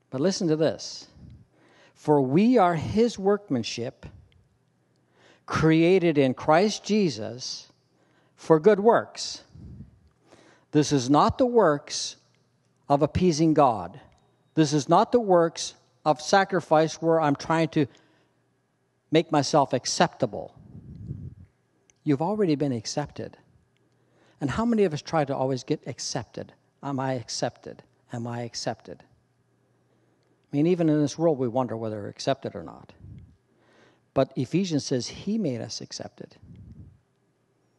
But 0.10 0.22
listen 0.22 0.48
to 0.48 0.56
this 0.56 1.10
For 1.96 2.22
we 2.22 2.58
are 2.58 2.76
his 2.76 3.20
workmanship, 3.20 4.06
created 5.46 6.18
in 6.18 6.34
Christ 6.34 6.86
Jesus 6.86 7.68
for 8.38 8.58
good 8.58 8.80
works. 8.80 9.44
This 10.72 10.92
is 10.92 11.10
not 11.10 11.38
the 11.38 11.46
works 11.46 12.16
of 12.88 13.02
appeasing 13.02 13.54
God. 13.54 14.00
This 14.56 14.74
is 14.74 14.90
not 14.90 15.12
the 15.12 15.20
works 15.20 15.76
of 16.06 16.22
sacrifice 16.22 17.02
where 17.02 17.20
I'm 17.20 17.36
trying 17.36 17.70
to 17.70 17.88
make 19.12 19.32
myself 19.32 19.74
acceptable. 19.74 20.54
You've 22.04 22.22
already 22.22 22.56
been 22.56 22.72
accepted. 22.72 23.38
And 24.42 24.50
how 24.50 24.66
many 24.66 24.84
of 24.84 24.94
us 24.94 25.02
try 25.02 25.26
to 25.26 25.36
always 25.36 25.64
get 25.64 25.82
accepted? 25.88 26.54
Am 26.82 27.00
I 27.00 27.14
accepted? 27.14 27.84
Am 28.14 28.26
I 28.26 28.42
accepted? 28.42 29.04
I 30.52 30.56
mean, 30.56 30.68
even 30.68 30.90
in 30.90 31.02
this 31.02 31.18
world, 31.18 31.38
we 31.38 31.48
wonder 31.48 31.78
whether 31.78 32.02
we're 32.02 32.10
accepted 32.10 32.56
or 32.56 32.64
not. 32.64 32.94
But 34.14 34.32
Ephesians 34.36 34.86
says 34.86 35.08
He 35.08 35.38
made 35.38 35.62
us 35.62 35.82
accepted, 35.82 36.36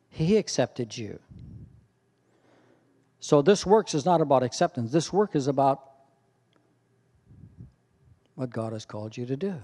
He 0.09 0.37
accepted 0.37 0.97
you. 0.97 1.19
So 3.21 3.43
this 3.43 3.67
works 3.67 3.95
is 3.95 4.05
not 4.07 4.21
about 4.21 4.43
acceptance. 4.43 4.91
This 4.91 5.13
work 5.13 5.37
is 5.37 5.47
about 5.47 5.83
what 8.35 8.51
God 8.51 8.73
has 8.73 8.87
called 8.87 9.17
you 9.17 9.27
to 9.27 9.37
do 9.37 9.61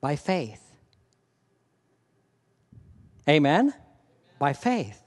by 0.00 0.16
faith. 0.16 0.62
Amen? 3.28 3.66
Amen? 3.66 3.74
By 4.38 4.54
faith. 4.54 5.02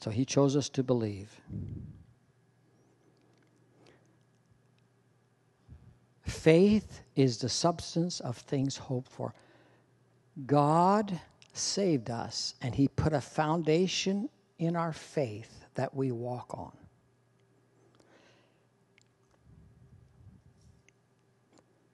So 0.00 0.10
he 0.10 0.24
chose 0.24 0.56
us 0.56 0.68
to 0.70 0.82
believe. 0.82 1.40
Faith 6.40 7.02
is 7.16 7.36
the 7.36 7.50
substance 7.50 8.18
of 8.20 8.34
things 8.34 8.78
hoped 8.78 9.12
for. 9.12 9.34
God 10.46 11.20
saved 11.52 12.08
us, 12.08 12.54
and 12.62 12.74
he 12.74 12.88
put 12.88 13.12
a 13.12 13.20
foundation 13.20 14.30
in 14.58 14.74
our 14.74 14.94
faith 14.94 15.66
that 15.74 15.94
we 15.94 16.12
walk 16.12 16.46
on. 16.54 16.72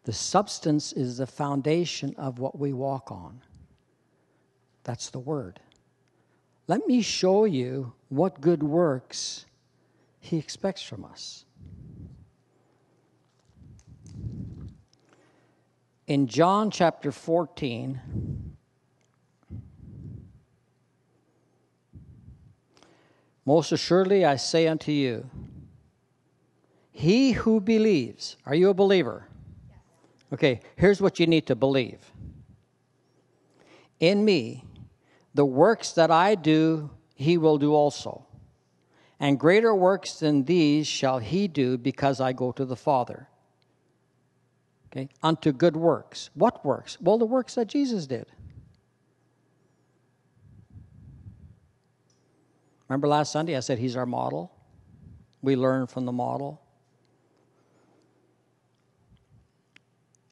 The 0.05 0.13
substance 0.13 0.93
is 0.93 1.17
the 1.17 1.27
foundation 1.27 2.15
of 2.17 2.39
what 2.39 2.57
we 2.57 2.73
walk 2.73 3.11
on. 3.11 3.41
That's 4.85 5.11
the 5.11 5.19
word. 5.19 5.59
Let 6.69 6.87
me 6.87 7.03
show 7.03 7.47
you 7.47 7.95
what 8.11 8.41
good 8.41 8.63
works 8.63 9.45
he 10.21 10.37
expects 10.37 10.83
from 10.83 11.05
us. 11.05 11.46
In 16.07 16.29
John 16.29 16.71
chapter 16.71 17.11
14, 17.11 18.01
most 23.45 23.73
assuredly 23.73 24.25
I 24.25 24.37
say 24.37 24.69
unto 24.69 24.93
you, 24.93 25.29
he 26.93 27.33
who 27.33 27.61
believes, 27.61 28.37
are 28.47 28.55
you 28.55 28.71
a 28.71 28.75
believer? 28.75 29.27
Okay, 30.33 30.61
here's 30.77 31.01
what 31.01 31.19
you 31.19 31.27
need 31.27 31.47
to 31.47 31.57
believe. 31.57 31.99
In 33.99 34.25
me, 34.25 34.65
the 35.35 35.45
works 35.45 35.93
that 35.93 36.11
I 36.13 36.37
do, 36.37 36.91
he 37.17 37.37
will 37.37 37.59
do 37.59 37.75
also. 37.75 38.27
And 39.19 39.41
greater 39.41 39.75
works 39.75 40.21
than 40.21 40.45
these 40.45 40.87
shall 40.87 41.19
he 41.19 41.49
do 41.49 41.77
because 41.77 42.21
I 42.21 42.33
go 42.33 42.53
to 42.53 42.65
the 42.65 42.77
Father. 42.77 43.29
Okay, 44.97 45.11
unto 45.23 45.53
good 45.53 45.77
works. 45.77 46.31
What 46.33 46.65
works? 46.65 46.97
Well, 47.03 47.19
the 47.19 47.27
works 47.27 47.55
that 47.57 47.67
Jesus 47.67 48.07
did. 48.07 48.27
Remember 52.89 53.07
last 53.07 53.31
Sunday 53.31 53.57
I 53.57 53.61
said 53.61 53.79
he's 53.79 53.95
our 53.95 54.07
model? 54.07 54.51
We 55.43 55.55
learn 55.55 55.87
from 55.87 56.07
the 56.07 56.13
model. 56.13 56.63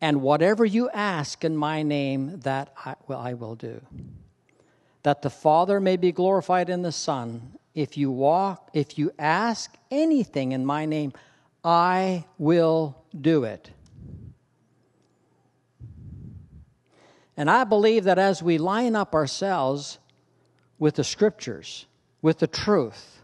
And 0.00 0.22
whatever 0.22 0.64
you 0.64 0.88
ask 0.90 1.44
in 1.44 1.56
my 1.56 1.82
name, 1.82 2.40
that 2.40 2.72
I, 2.76 2.94
well, 3.06 3.20
I 3.20 3.34
will 3.34 3.56
do. 3.56 3.82
That 5.02 5.20
the 5.20 5.30
Father 5.30 5.78
may 5.78 5.98
be 5.98 6.10
glorified 6.10 6.70
in 6.70 6.80
the 6.80 6.92
Son. 6.92 7.58
If 7.74 7.98
you 7.98 8.10
walk, 8.10 8.70
if 8.72 8.96
you 8.96 9.12
ask 9.18 9.74
anything 9.90 10.52
in 10.52 10.64
my 10.64 10.86
name, 10.86 11.12
I 11.62 12.24
will 12.38 13.04
do 13.18 13.44
it. 13.44 13.70
And 17.36 17.50
I 17.50 17.64
believe 17.64 18.04
that 18.04 18.18
as 18.18 18.42
we 18.42 18.58
line 18.58 18.94
up 18.94 19.14
ourselves 19.14 19.98
with 20.78 20.94
the 20.94 21.04
scriptures, 21.04 21.86
with 22.22 22.38
the 22.38 22.46
truth, 22.46 23.22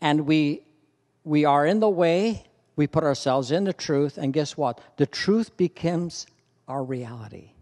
and 0.00 0.26
we, 0.26 0.62
we 1.24 1.44
are 1.44 1.64
in 1.64 1.80
the 1.80 1.88
way 1.88 2.44
we 2.76 2.86
put 2.86 3.04
ourselves 3.04 3.50
in 3.50 3.64
the 3.64 3.72
truth, 3.72 4.18
and 4.18 4.32
guess 4.32 4.56
what? 4.56 4.80
The 4.96 5.06
truth 5.06 5.56
becomes 5.56 6.26
our 6.66 6.82
reality. 6.82 7.52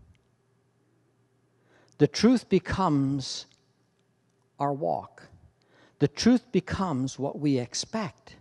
The 1.98 2.06
truth 2.06 2.48
becomes 2.48 3.46
our 4.58 4.72
walk. 4.72 5.24
The 5.98 6.08
truth 6.08 6.50
becomes 6.52 7.18
what 7.18 7.38
we 7.38 7.58
expect. 7.58 8.36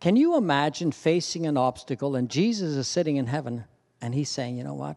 Can 0.00 0.14
you 0.14 0.36
imagine 0.36 0.92
facing 0.92 1.46
an 1.46 1.56
obstacle 1.56 2.14
and 2.14 2.30
Jesus 2.30 2.76
is 2.76 2.86
sitting 2.86 3.16
in 3.16 3.26
heaven 3.26 3.64
and 4.00 4.14
he's 4.14 4.28
saying, 4.28 4.56
you 4.56 4.64
know 4.64 4.74
what? 4.74 4.96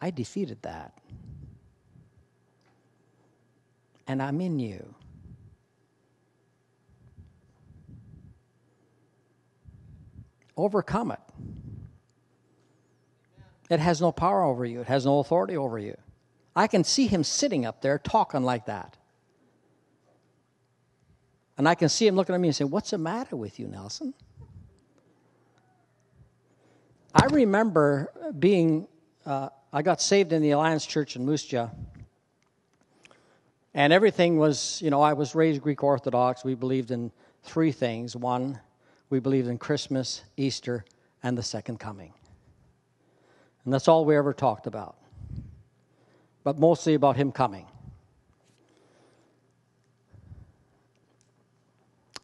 I 0.00 0.10
defeated 0.10 0.62
that. 0.62 0.94
And 4.06 4.22
I'm 4.22 4.40
in 4.40 4.58
you. 4.58 4.94
overcome 10.60 11.10
it. 11.10 11.20
It 13.70 13.80
has 13.80 14.00
no 14.00 14.12
power 14.12 14.42
over 14.42 14.64
you, 14.64 14.80
it 14.80 14.86
has 14.86 15.06
no 15.06 15.20
authority 15.20 15.56
over 15.56 15.78
you. 15.78 15.96
I 16.54 16.66
can 16.66 16.84
see 16.84 17.06
him 17.06 17.22
sitting 17.24 17.64
up 17.64 17.80
there 17.80 17.98
talking 17.98 18.42
like 18.42 18.66
that. 18.66 18.96
And 21.56 21.68
I 21.68 21.74
can 21.74 21.88
see 21.88 22.06
him 22.06 22.16
looking 22.16 22.34
at 22.34 22.40
me 22.40 22.48
and 22.48 22.56
saying, 22.56 22.70
What's 22.70 22.90
the 22.90 22.98
matter 22.98 23.36
with 23.36 23.58
you, 23.58 23.68
Nelson? 23.68 24.14
I 27.14 27.26
remember 27.26 28.12
being, 28.38 28.86
uh, 29.26 29.48
I 29.72 29.82
got 29.82 30.00
saved 30.00 30.32
in 30.32 30.42
the 30.42 30.52
Alliance 30.52 30.86
Church 30.86 31.16
in 31.16 31.24
Moose 31.24 31.44
Jaw. 31.44 31.68
And 33.74 33.92
everything 33.92 34.38
was, 34.38 34.80
you 34.82 34.90
know, 34.90 35.00
I 35.00 35.12
was 35.12 35.34
raised 35.34 35.60
Greek 35.60 35.82
Orthodox. 35.82 36.44
We 36.44 36.54
believed 36.54 36.90
in 36.92 37.10
three 37.42 37.72
things. 37.72 38.14
One, 38.14 38.60
we 39.10 39.18
believed 39.18 39.48
in 39.48 39.58
Christmas, 39.58 40.22
Easter, 40.36 40.84
and 41.22 41.36
the 41.36 41.42
second 41.42 41.78
coming. 41.80 42.12
And 43.64 43.74
that's 43.74 43.88
all 43.88 44.04
we 44.04 44.16
ever 44.16 44.32
talked 44.32 44.66
about. 44.66 44.96
But 46.44 46.58
mostly 46.58 46.94
about 46.94 47.16
Him 47.16 47.32
coming. 47.32 47.66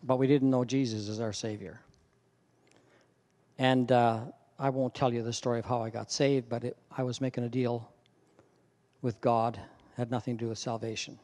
But 0.03 0.19
we 0.19 0.29
didn't 0.29 0.51
know 0.51 0.65
Jesus 0.65 1.09
as 1.09 1.21
our 1.21 1.33
Savior. 1.33 1.81
And 3.59 3.91
uh, 3.91 4.21
I 4.59 4.71
won't 4.71 4.95
tell 4.95 5.13
you 5.13 5.23
the 5.23 5.33
story 5.33 5.59
of 5.59 5.67
how 5.67 5.83
I 5.83 5.91
got 5.91 6.11
saved, 6.11 6.49
but 6.49 6.65
it, 6.65 6.77
I 6.97 7.03
was 7.03 7.21
making 7.21 7.45
a 7.45 7.49
deal 7.49 7.91
with 9.03 9.21
God, 9.21 9.61
had 9.97 10.11
nothing 10.11 10.39
to 10.39 10.45
do 10.45 10.49
with 10.49 10.59
salvation. 10.59 11.19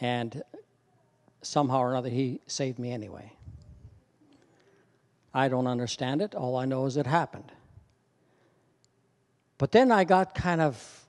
And 0.00 0.42
somehow 1.42 1.78
or 1.78 1.90
another, 1.92 2.08
He 2.08 2.40
saved 2.46 2.78
me 2.78 2.92
anyway. 2.92 3.32
I 5.32 5.48
don't 5.48 5.66
understand 5.66 6.22
it. 6.22 6.34
All 6.34 6.56
I 6.56 6.64
know 6.64 6.86
is 6.86 6.96
it 6.96 7.06
happened. 7.06 7.52
But 9.58 9.72
then 9.72 9.92
I 9.92 10.04
got 10.04 10.34
kind 10.34 10.60
of 10.60 11.04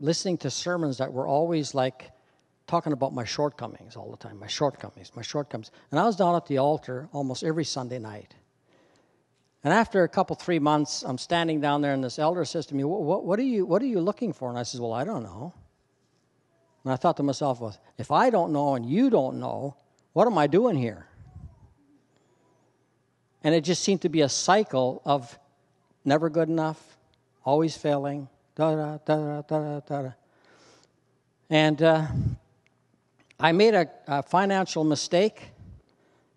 listening 0.00 0.38
to 0.38 0.50
sermons 0.50 0.98
that 0.98 1.12
were 1.12 1.26
always 1.26 1.74
like 1.74 2.10
talking 2.66 2.92
about 2.92 3.12
my 3.12 3.24
shortcomings 3.24 3.96
all 3.96 4.10
the 4.10 4.16
time, 4.16 4.38
my 4.38 4.46
shortcomings, 4.46 5.10
my 5.14 5.22
shortcomings. 5.22 5.70
And 5.90 5.98
I 5.98 6.04
was 6.04 6.16
down 6.16 6.36
at 6.36 6.46
the 6.46 6.58
altar 6.58 7.08
almost 7.12 7.42
every 7.42 7.64
Sunday 7.64 7.98
night. 7.98 8.34
And 9.68 9.74
after 9.74 10.02
a 10.02 10.08
couple, 10.08 10.34
three 10.34 10.58
months, 10.58 11.02
I'm 11.02 11.18
standing 11.18 11.60
down 11.60 11.82
there, 11.82 11.92
and 11.92 12.02
this 12.02 12.18
elder 12.18 12.46
says 12.46 12.64
to 12.68 12.74
me, 12.74 12.84
what, 12.84 13.26
what, 13.26 13.38
are 13.38 13.42
you, 13.42 13.66
what 13.66 13.82
are 13.82 13.86
you 13.86 14.00
looking 14.00 14.32
for? 14.32 14.48
And 14.48 14.58
I 14.58 14.62
says, 14.62 14.80
Well, 14.80 14.94
I 14.94 15.04
don't 15.04 15.22
know. 15.22 15.52
And 16.84 16.92
I 16.94 16.96
thought 16.96 17.18
to 17.18 17.22
myself, 17.22 17.60
well, 17.60 17.76
if 17.98 18.10
I 18.10 18.30
don't 18.30 18.54
know 18.54 18.76
and 18.76 18.86
you 18.86 19.10
don't 19.10 19.38
know, 19.38 19.76
what 20.14 20.26
am 20.26 20.38
I 20.38 20.46
doing 20.46 20.74
here? 20.74 21.06
And 23.44 23.54
it 23.54 23.62
just 23.62 23.84
seemed 23.84 24.00
to 24.00 24.08
be 24.08 24.22
a 24.22 24.28
cycle 24.30 25.02
of 25.04 25.38
never 26.02 26.30
good 26.30 26.48
enough, 26.48 26.96
always 27.44 27.76
failing, 27.76 28.26
da 28.54 28.74
da 28.74 28.98
da 29.04 29.42
da 29.42 29.80
da 29.80 30.02
da. 30.02 30.12
And 31.50 31.82
uh, 31.82 32.06
I 33.38 33.52
made 33.52 33.74
a, 33.74 33.86
a, 34.06 34.22
financial 34.22 34.82
mistake. 34.82 35.50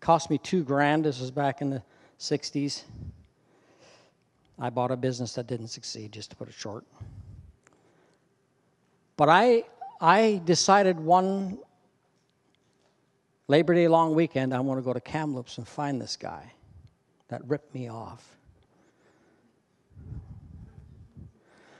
Cost 0.02 0.30
me 0.30 0.38
two 0.38 0.66
grand. 0.66 1.06
This 1.06 1.22
was 1.22 1.32
back 1.32 1.62
in 1.62 1.70
the 1.70 1.82
60s. 2.20 2.84
I 4.60 4.70
bought 4.70 4.92
a 4.92 4.98
business 4.98 5.34
that 5.34 5.48
didn't 5.48 5.70
succeed, 5.70 6.12
just 6.12 6.30
to 6.32 6.36
put 6.36 6.48
it 6.48 6.54
short. 6.54 6.86
But 9.18 9.30
I, 9.30 9.64
I 10.00 10.42
decided 10.46 11.00
one 11.00 11.60
Labor 13.48 13.74
Day 13.76 13.88
long 13.88 14.16
weekend, 14.16 14.54
I 14.54 14.60
want 14.62 14.78
to 14.78 14.82
go 14.82 14.94
to 14.94 15.02
Kamloops 15.02 15.58
and 15.58 15.68
find 15.68 16.00
this 16.00 16.16
guy 16.16 16.54
that 17.28 17.46
ripped 17.48 17.76
me 17.76 17.90
off. 17.90 18.38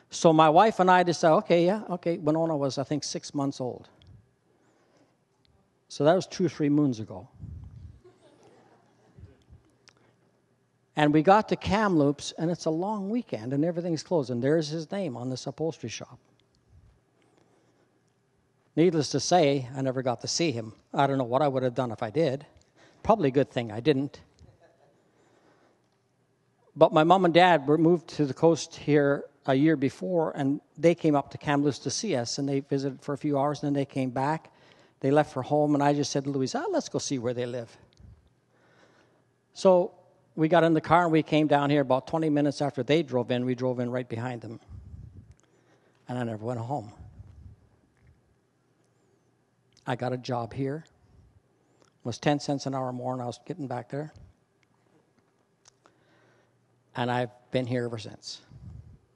So 0.10 0.34
my 0.34 0.50
wife 0.50 0.82
and 0.82 0.92
I 0.92 1.04
decided, 1.04 1.36
okay, 1.36 1.66
yeah, 1.66 1.84
okay. 1.90 2.18
Winona 2.18 2.58
was, 2.58 2.78
I 2.78 2.84
think, 2.84 3.06
six 3.06 3.34
months 3.34 3.62
old. 3.62 3.88
So 5.88 6.04
that 6.04 6.14
was 6.14 6.28
two 6.28 6.46
or 6.46 6.50
three 6.50 6.68
moons 6.68 7.00
ago. 7.00 7.30
And 10.96 11.14
we 11.14 11.22
got 11.22 11.50
to 11.50 11.56
Kamloops, 11.56 12.34
and 12.38 12.52
it's 12.52 12.66
a 12.66 12.70
long 12.70 13.10
weekend, 13.10 13.54
and 13.54 13.64
everything's 13.64 14.04
closed. 14.04 14.30
And 14.30 14.44
there's 14.44 14.68
his 14.68 14.92
name 14.92 15.16
on 15.16 15.30
this 15.30 15.48
upholstery 15.48 15.90
shop. 15.90 16.20
Needless 18.76 19.10
to 19.10 19.20
say, 19.20 19.68
I 19.76 19.82
never 19.82 20.02
got 20.02 20.22
to 20.22 20.28
see 20.28 20.52
him. 20.52 20.74
I 20.94 21.08
don't 21.08 21.18
know 21.18 21.24
what 21.24 21.42
I 21.42 21.48
would 21.48 21.64
have 21.64 21.76
done 21.76 21.92
if 21.92 22.04
I 22.04 22.10
did. 22.10 22.46
Probably 23.04 23.30
a 23.30 23.32
good 23.32 23.50
thing 23.50 23.72
I 23.72 23.80
didn't. 23.80 24.20
But 26.76 26.94
my 26.94 27.04
mom 27.04 27.26
and 27.26 27.34
dad 27.34 27.68
were 27.68 27.78
moved 27.78 28.08
to 28.10 28.26
the 28.26 28.34
coast 28.34 28.76
here 28.76 29.26
a 29.46 29.56
year 29.56 29.76
before, 29.76 30.32
and 30.36 30.62
they 30.78 30.96
came 30.96 31.16
up 31.16 31.32
to 31.32 31.38
Kamloops 31.38 31.80
to 31.80 31.92
see 31.92 32.16
us, 32.16 32.38
and 32.38 32.48
they 32.48 32.62
visited 32.62 33.02
for 33.02 33.14
a 33.14 33.18
few 33.18 33.38
hours, 33.38 33.62
and 33.62 33.68
then 33.68 33.74
they 33.74 33.86
came 33.86 34.10
back. 34.10 34.52
They 35.00 35.12
left 35.12 35.34
for 35.34 35.42
home, 35.42 35.74
and 35.74 35.84
I 35.84 35.94
just 35.94 36.12
said 36.12 36.26
to 36.26 36.30
Louise, 36.30 36.54
let's 36.54 36.90
go 36.90 37.00
see 37.00 37.18
where 37.18 37.34
they 37.34 37.46
live. 37.46 37.76
So 39.54 39.94
we 40.42 40.48
got 40.48 40.64
in 40.64 40.74
the 40.74 40.82
car 40.82 41.04
and 41.04 41.12
we 41.12 41.22
came 41.22 41.46
down 41.46 41.70
here 41.70 41.82
about 41.82 42.08
20 42.08 42.28
minutes 42.32 42.64
after 42.64 42.82
they 42.82 43.04
drove 43.04 43.30
in. 43.30 43.46
We 43.46 43.54
drove 43.54 43.80
in 43.80 43.92
right 43.92 44.10
behind 44.10 44.42
them. 44.42 44.60
And 46.10 46.18
I 46.18 46.24
never 46.24 46.44
went 46.44 46.60
home. 46.60 46.92
I 49.86 49.96
got 49.96 50.14
a 50.14 50.18
job 50.18 50.52
here. 50.52 50.84
It 51.80 52.06
was 52.06 52.18
10 52.18 52.40
cents 52.40 52.66
an 52.66 52.74
hour 52.74 52.92
more, 52.92 53.14
and 53.14 53.22
I 53.22 53.28
was 53.28 53.40
getting 53.46 53.68
back 53.68 53.90
there. 53.90 54.12
And 56.96 57.12
I've 57.12 57.30
been 57.52 57.68
here 57.68 57.86
ever 57.86 58.00
since. 58.00 58.42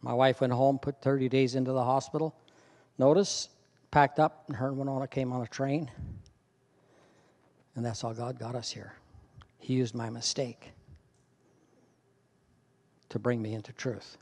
My 0.04 0.14
wife 0.14 0.42
went 0.42 0.54
home, 0.54 0.78
put 0.78 1.02
30 1.02 1.28
days 1.28 1.56
into 1.56 1.72
the 1.72 1.84
hospital. 1.84 2.36
Notice, 3.00 3.50
packed 3.90 4.20
up, 4.20 4.44
and 4.46 4.58
her 4.58 4.68
and 4.68 4.78
Winona 4.78 5.08
came 5.08 5.34
on 5.34 5.42
a 5.42 5.48
train. 5.48 5.90
And 7.76 7.84
that's 7.84 8.04
how 8.04 8.14
God 8.14 8.38
got 8.38 8.54
us 8.54 8.70
here. 8.70 8.94
He 9.58 9.74
used 9.74 9.96
my 9.96 10.12
mistake 10.12 10.75
to 13.16 13.20
bring 13.20 13.42
me 13.42 13.54
into 13.54 13.72
truth. 13.72 14.18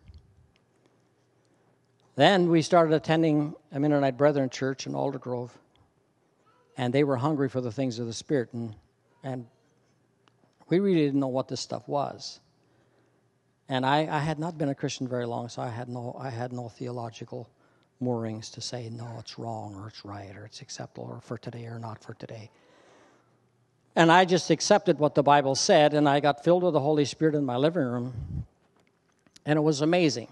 Then 2.16 2.52
we 2.52 2.62
started 2.62 2.94
attending 2.94 3.56
a 3.72 3.80
Mennonite 3.80 4.18
Brethren 4.18 4.52
church 4.52 4.86
in 4.86 4.94
Aldergrove, 4.94 5.50
and 6.78 6.94
they 6.94 7.04
were 7.04 7.18
hungry 7.18 7.50
for 7.50 7.60
the 7.60 7.72
things 7.72 7.98
of 7.98 8.06
the 8.06 8.14
Spirit, 8.14 8.54
and, 8.54 8.76
and 9.24 9.48
we 10.70 10.80
really 10.80 11.06
didn't 11.06 11.20
know 11.20 11.28
what 11.28 11.48
this 11.48 11.60
stuff 11.60 11.88
was. 11.88 12.40
And 13.68 13.84
I, 13.84 14.02
I 14.02 14.20
had 14.20 14.38
not 14.38 14.60
been 14.60 14.70
a 14.70 14.76
Christian 14.76 15.08
very 15.08 15.26
long, 15.26 15.50
so 15.50 15.64
I 15.64 15.70
had 15.70 15.90
no, 15.90 16.16
I 16.20 16.30
had 16.30 16.54
no 16.54 16.70
theological 16.70 17.50
moorings 18.00 18.52
to 18.52 18.62
say, 18.62 18.92
no, 18.92 19.08
it's 19.18 19.40
wrong, 19.40 19.74
or 19.76 19.88
it's 19.88 20.06
right, 20.06 20.38
or 20.38 20.46
it's 20.46 20.62
acceptable, 20.62 21.10
or 21.12 21.20
for 21.20 21.40
today, 21.40 21.66
or 21.66 21.80
not 21.80 22.04
for 22.04 22.14
today. 22.14 22.52
And 23.96 24.12
I 24.12 24.26
just 24.26 24.52
accepted 24.52 25.00
what 25.00 25.16
the 25.16 25.24
Bible 25.24 25.56
said, 25.56 25.96
and 25.96 26.08
I 26.08 26.20
got 26.20 26.44
filled 26.44 26.62
with 26.62 26.74
the 26.74 26.80
Holy 26.80 27.06
Spirit 27.06 27.34
in 27.34 27.44
my 27.44 27.58
living 27.58 27.86
room. 27.86 28.46
And 29.46 29.58
it 29.58 29.62
was 29.62 29.82
amazing 29.82 30.30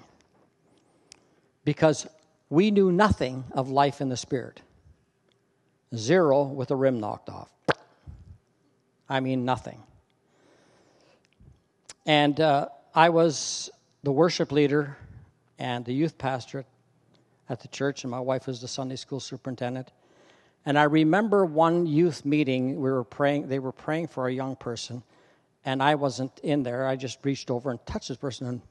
because 1.66 2.08
we 2.50 2.72
knew 2.72 2.92
nothing 2.92 3.44
of 3.52 3.70
life 3.70 4.02
in 4.02 4.10
the 4.10 4.18
Spirit. 4.18 4.62
Zero 5.96 6.44
with 6.44 6.70
the 6.70 6.76
rim 6.76 7.00
knocked 7.00 7.30
off. 7.30 7.50
I 9.10 9.20
mean, 9.20 9.44
nothing. 9.44 9.84
And 12.06 12.40
uh, 12.40 12.70
I 12.96 13.10
was 13.10 13.70
the 14.04 14.12
worship 14.12 14.52
leader 14.52 14.98
and 15.60 15.86
the 15.86 15.94
youth 15.94 16.18
pastor 16.18 16.66
at 17.50 17.60
the 17.60 17.68
church, 17.68 18.04
and 18.04 18.12
my 18.12 18.20
wife 18.20 18.48
was 18.48 18.62
the 18.62 18.68
Sunday 18.68 18.96
school 18.96 19.20
superintendent. 19.20 19.92
And 20.66 20.78
I 20.80 20.84
remember 20.84 21.46
one 21.46 21.86
youth 21.86 22.24
meeting, 22.24 22.80
we 22.80 22.90
were 22.90 23.04
praying, 23.04 23.48
they 23.48 23.60
were 23.60 23.72
praying 23.72 24.08
for 24.08 24.28
a 24.28 24.34
young 24.34 24.56
person, 24.56 25.04
and 25.66 25.84
I 25.84 25.96
wasn't 25.96 26.40
in 26.40 26.64
there. 26.64 26.88
I 26.88 26.96
just 26.96 27.20
reached 27.24 27.52
over 27.52 27.70
and 27.70 27.86
touched 27.86 28.08
this 28.08 28.18
person, 28.18 28.48
and 28.48 28.62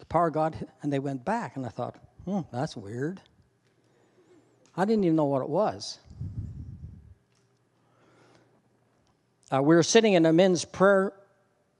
the 0.00 0.06
power 0.06 0.26
of 0.28 0.34
God, 0.34 0.68
and 0.82 0.92
they 0.92 0.98
went 0.98 1.24
back. 1.24 1.56
And 1.56 1.64
I 1.64 1.68
thought, 1.68 1.96
hmm, 2.24 2.40
that's 2.52 2.76
weird. 2.76 3.20
I 4.76 4.84
didn't 4.84 5.04
even 5.04 5.16
know 5.16 5.24
what 5.26 5.42
it 5.42 5.48
was. 5.48 5.98
Uh, 9.52 9.60
we 9.62 9.74
were 9.74 9.82
sitting 9.82 10.12
in 10.12 10.26
a 10.26 10.32
men's 10.32 10.64
prayer 10.64 11.12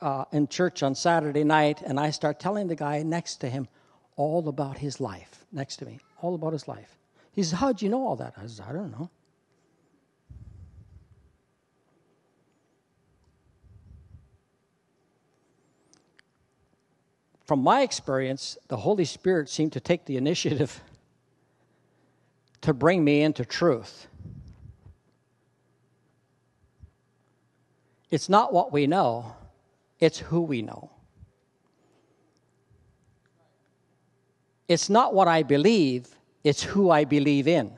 uh, 0.00 0.24
in 0.32 0.48
church 0.48 0.82
on 0.82 0.94
Saturday 0.94 1.44
night, 1.44 1.82
and 1.82 2.00
I 2.00 2.10
start 2.10 2.40
telling 2.40 2.66
the 2.66 2.74
guy 2.74 3.02
next 3.02 3.36
to 3.36 3.48
him 3.48 3.68
all 4.16 4.48
about 4.48 4.78
his 4.78 5.00
life, 5.00 5.44
next 5.52 5.76
to 5.76 5.86
me, 5.86 6.00
all 6.20 6.34
about 6.34 6.52
his 6.52 6.66
life. 6.66 6.96
He 7.32 7.42
says, 7.42 7.58
How'd 7.58 7.80
you 7.80 7.88
know 7.88 8.06
all 8.06 8.16
that? 8.16 8.34
I 8.36 8.46
said, 8.46 8.66
I 8.68 8.72
don't 8.72 8.90
know. 8.90 9.08
From 17.50 17.64
my 17.64 17.82
experience, 17.82 18.56
the 18.68 18.76
Holy 18.76 19.04
Spirit 19.04 19.48
seemed 19.48 19.72
to 19.72 19.80
take 19.80 20.04
the 20.04 20.16
initiative 20.16 20.80
to 22.60 22.72
bring 22.72 23.02
me 23.02 23.22
into 23.22 23.44
truth. 23.44 24.06
It's 28.08 28.28
not 28.28 28.52
what 28.52 28.72
we 28.72 28.86
know, 28.86 29.34
it's 29.98 30.20
who 30.20 30.42
we 30.42 30.62
know. 30.62 30.92
It's 34.68 34.88
not 34.88 35.12
what 35.12 35.26
I 35.26 35.42
believe, 35.42 36.06
it's 36.44 36.62
who 36.62 36.88
I 36.88 37.04
believe 37.04 37.48
in. 37.48 37.72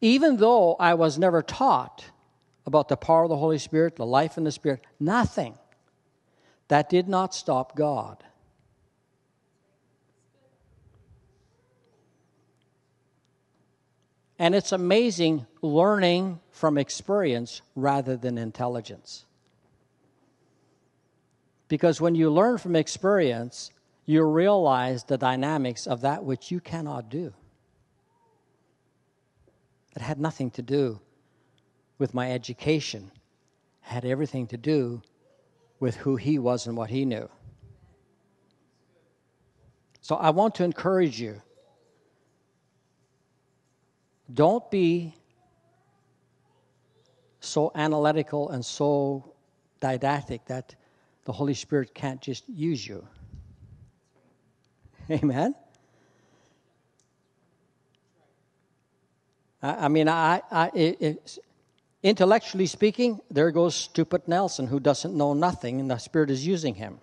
Even 0.00 0.38
though 0.38 0.74
I 0.80 0.94
was 0.94 1.16
never 1.16 1.42
taught 1.42 2.06
about 2.66 2.88
the 2.88 2.96
power 2.96 3.22
of 3.22 3.28
the 3.28 3.36
Holy 3.36 3.58
Spirit, 3.58 3.94
the 3.94 4.04
life 4.04 4.36
in 4.36 4.42
the 4.42 4.50
Spirit, 4.50 4.80
nothing 4.98 5.56
that 6.68 6.88
did 6.88 7.08
not 7.08 7.34
stop 7.34 7.76
God. 7.76 8.22
And 14.38 14.54
it's 14.54 14.72
amazing 14.72 15.46
learning 15.62 16.40
from 16.50 16.76
experience 16.76 17.62
rather 17.74 18.16
than 18.16 18.36
intelligence. 18.36 19.24
Because 21.68 22.00
when 22.00 22.14
you 22.14 22.30
learn 22.30 22.58
from 22.58 22.76
experience, 22.76 23.70
you 24.04 24.22
realize 24.24 25.04
the 25.04 25.18
dynamics 25.18 25.86
of 25.86 26.02
that 26.02 26.24
which 26.24 26.50
you 26.50 26.60
cannot 26.60 27.08
do. 27.08 27.32
It 29.96 30.02
had 30.02 30.20
nothing 30.20 30.50
to 30.52 30.62
do 30.62 31.00
with 31.98 32.12
my 32.12 32.30
education, 32.30 33.10
it 33.82 33.88
had 33.88 34.04
everything 34.04 34.46
to 34.48 34.58
do 34.58 35.02
with 35.80 35.96
who 35.96 36.16
he 36.16 36.38
was 36.38 36.66
and 36.66 36.76
what 36.76 36.90
he 36.90 37.04
knew. 37.04 37.28
So 40.00 40.16
I 40.16 40.30
want 40.30 40.54
to 40.56 40.64
encourage 40.64 41.20
you 41.20 41.42
don't 44.32 44.68
be 44.70 45.14
so 47.40 47.70
analytical 47.74 48.50
and 48.50 48.64
so 48.64 49.34
didactic 49.80 50.44
that 50.46 50.74
the 51.24 51.32
Holy 51.32 51.54
Spirit 51.54 51.94
can't 51.94 52.20
just 52.20 52.48
use 52.48 52.86
you. 52.86 53.06
Amen? 55.10 55.54
I, 59.62 59.88
mean, 59.88 60.08
I, 60.08 60.42
I, 60.50 60.70
it, 60.74 61.38
Intellectually 62.06 62.66
speaking, 62.66 63.18
there 63.32 63.50
goes 63.50 63.74
stupid 63.74 64.28
Nelson 64.28 64.68
who 64.68 64.78
doesn't 64.78 65.12
know 65.12 65.34
nothing 65.34 65.80
and 65.80 65.90
the 65.90 65.98
Spirit 65.98 66.30
is 66.30 66.46
using 66.46 66.76
him. 66.76 67.00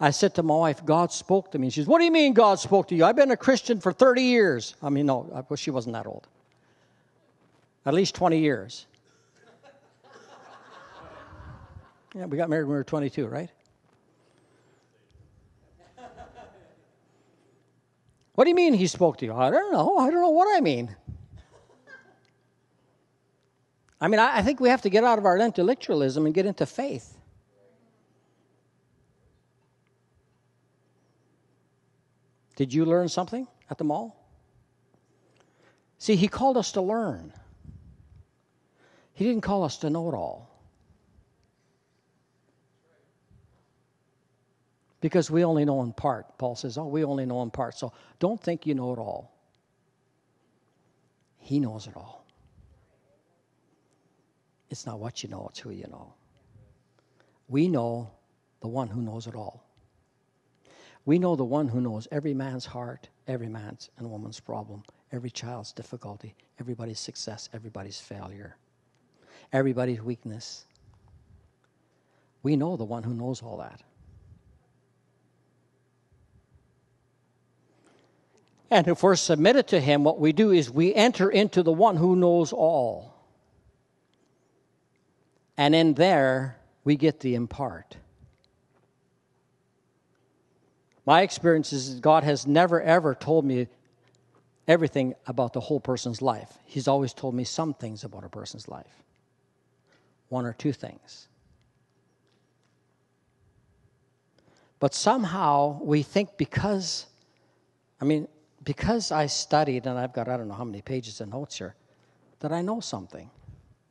I 0.00 0.12
said 0.12 0.34
to 0.36 0.42
my 0.42 0.54
wife, 0.54 0.82
God 0.82 1.12
spoke 1.12 1.52
to 1.52 1.58
me. 1.58 1.68
She 1.68 1.80
says, 1.80 1.86
What 1.86 1.98
do 1.98 2.06
you 2.06 2.10
mean 2.10 2.32
God 2.32 2.58
spoke 2.58 2.88
to 2.88 2.94
you? 2.94 3.04
I've 3.04 3.16
been 3.16 3.32
a 3.32 3.36
Christian 3.36 3.82
for 3.82 3.92
30 3.92 4.22
years. 4.22 4.76
I 4.82 4.88
mean, 4.88 5.04
no, 5.04 5.46
she 5.56 5.70
wasn't 5.70 5.92
that 5.92 6.06
old. 6.06 6.26
At 7.84 7.92
least 7.92 8.14
20 8.14 8.38
years. 8.38 8.86
Yeah, 12.14 12.24
we 12.24 12.38
got 12.38 12.48
married 12.48 12.62
when 12.62 12.70
we 12.70 12.76
were 12.76 12.84
22, 12.84 13.26
right? 13.26 13.50
What 18.36 18.44
do 18.44 18.48
you 18.48 18.56
mean 18.56 18.72
he 18.72 18.86
spoke 18.86 19.18
to 19.18 19.26
you? 19.26 19.34
I 19.34 19.50
don't 19.50 19.70
know. 19.70 19.98
I 19.98 20.10
don't 20.10 20.22
know 20.22 20.30
what 20.30 20.56
I 20.56 20.62
mean. 20.62 20.96
I 24.00 24.08
mean, 24.08 24.20
I, 24.20 24.38
I 24.38 24.42
think 24.42 24.60
we 24.60 24.68
have 24.68 24.82
to 24.82 24.90
get 24.90 25.04
out 25.04 25.18
of 25.18 25.24
our 25.24 25.38
intellectualism 25.38 26.26
and 26.26 26.34
get 26.34 26.46
into 26.46 26.66
faith. 26.66 27.16
Did 32.56 32.72
you 32.72 32.84
learn 32.84 33.08
something 33.08 33.46
at 33.70 33.78
the 33.78 33.84
mall? 33.84 34.26
See, 35.98 36.16
he 36.16 36.28
called 36.28 36.56
us 36.56 36.72
to 36.72 36.80
learn. 36.80 37.32
He 39.14 39.24
didn't 39.24 39.42
call 39.42 39.64
us 39.64 39.78
to 39.78 39.90
know 39.90 40.08
it 40.10 40.14
all. 40.14 40.50
Because 45.00 45.30
we 45.30 45.44
only 45.44 45.64
know 45.64 45.82
in 45.82 45.92
part. 45.92 46.36
Paul 46.36 46.56
says, 46.56 46.76
Oh, 46.76 46.86
we 46.86 47.04
only 47.04 47.26
know 47.26 47.42
in 47.42 47.50
part. 47.50 47.78
So 47.78 47.92
don't 48.18 48.40
think 48.40 48.66
you 48.66 48.74
know 48.74 48.92
it 48.92 48.98
all. 48.98 49.32
He 51.38 51.60
knows 51.60 51.86
it 51.86 51.96
all 51.96 52.25
it's 54.70 54.86
not 54.86 54.98
what 54.98 55.22
you 55.22 55.28
know, 55.28 55.46
it's 55.50 55.58
who 55.58 55.70
you 55.70 55.86
know. 55.88 56.12
We 57.48 57.68
know 57.68 58.10
the 58.60 58.68
one 58.68 58.88
who 58.88 59.00
knows 59.00 59.26
it 59.26 59.34
all. 59.34 59.64
We 61.04 61.20
know 61.20 61.36
the 61.36 61.44
one 61.44 61.68
who 61.68 61.80
knows 61.80 62.08
every 62.10 62.34
man's 62.34 62.66
heart, 62.66 63.08
every 63.28 63.48
man's 63.48 63.90
and 63.96 64.10
woman's 64.10 64.40
problem, 64.40 64.82
every 65.12 65.30
child's 65.30 65.72
difficulty, 65.72 66.34
everybody's 66.58 66.98
success, 66.98 67.48
everybody's 67.54 68.00
failure, 68.00 68.56
everybody's 69.52 70.02
weakness. 70.02 70.64
We 72.42 72.56
know 72.56 72.76
the 72.76 72.84
one 72.84 73.04
who 73.04 73.14
knows 73.14 73.40
all 73.40 73.58
that. 73.58 73.82
And 78.68 78.88
if 78.88 79.02
we're 79.04 79.14
submitted 79.14 79.68
to 79.68 79.80
him, 79.80 80.02
what 80.02 80.18
we 80.18 80.32
do 80.32 80.50
is 80.50 80.70
we 80.70 80.92
enter 80.92 81.30
into 81.30 81.62
the 81.62 81.72
one 81.72 81.96
who 81.96 82.16
knows 82.16 82.52
all. 82.52 83.15
And 85.56 85.74
in 85.74 85.94
there, 85.94 86.58
we 86.84 86.96
get 86.96 87.20
the 87.20 87.34
impart. 87.34 87.96
My 91.06 91.22
experience 91.22 91.72
is 91.72 92.00
God 92.00 92.24
has 92.24 92.46
never, 92.46 92.82
ever 92.82 93.14
told 93.14 93.44
me 93.44 93.68
everything 94.66 95.14
about 95.26 95.52
the 95.52 95.60
whole 95.60 95.80
person's 95.80 96.20
life. 96.20 96.58
He's 96.64 96.88
always 96.88 97.14
told 97.14 97.34
me 97.34 97.44
some 97.44 97.74
things 97.74 98.04
about 98.04 98.24
a 98.24 98.28
person's 98.28 98.68
life, 98.68 99.02
one 100.28 100.44
or 100.44 100.52
two 100.52 100.72
things. 100.72 101.28
But 104.78 104.92
somehow 104.94 105.80
we 105.80 106.02
think 106.02 106.36
because, 106.36 107.06
I 108.00 108.04
mean, 108.04 108.28
because 108.64 109.12
I 109.12 109.26
studied 109.26 109.86
and 109.86 109.98
I've 109.98 110.12
got 110.12 110.28
I 110.28 110.36
don't 110.36 110.48
know 110.48 110.54
how 110.54 110.64
many 110.64 110.82
pages 110.82 111.20
of 111.20 111.28
notes 111.28 111.56
here, 111.56 111.76
that 112.40 112.52
I 112.52 112.62
know 112.62 112.80
something. 112.80 113.30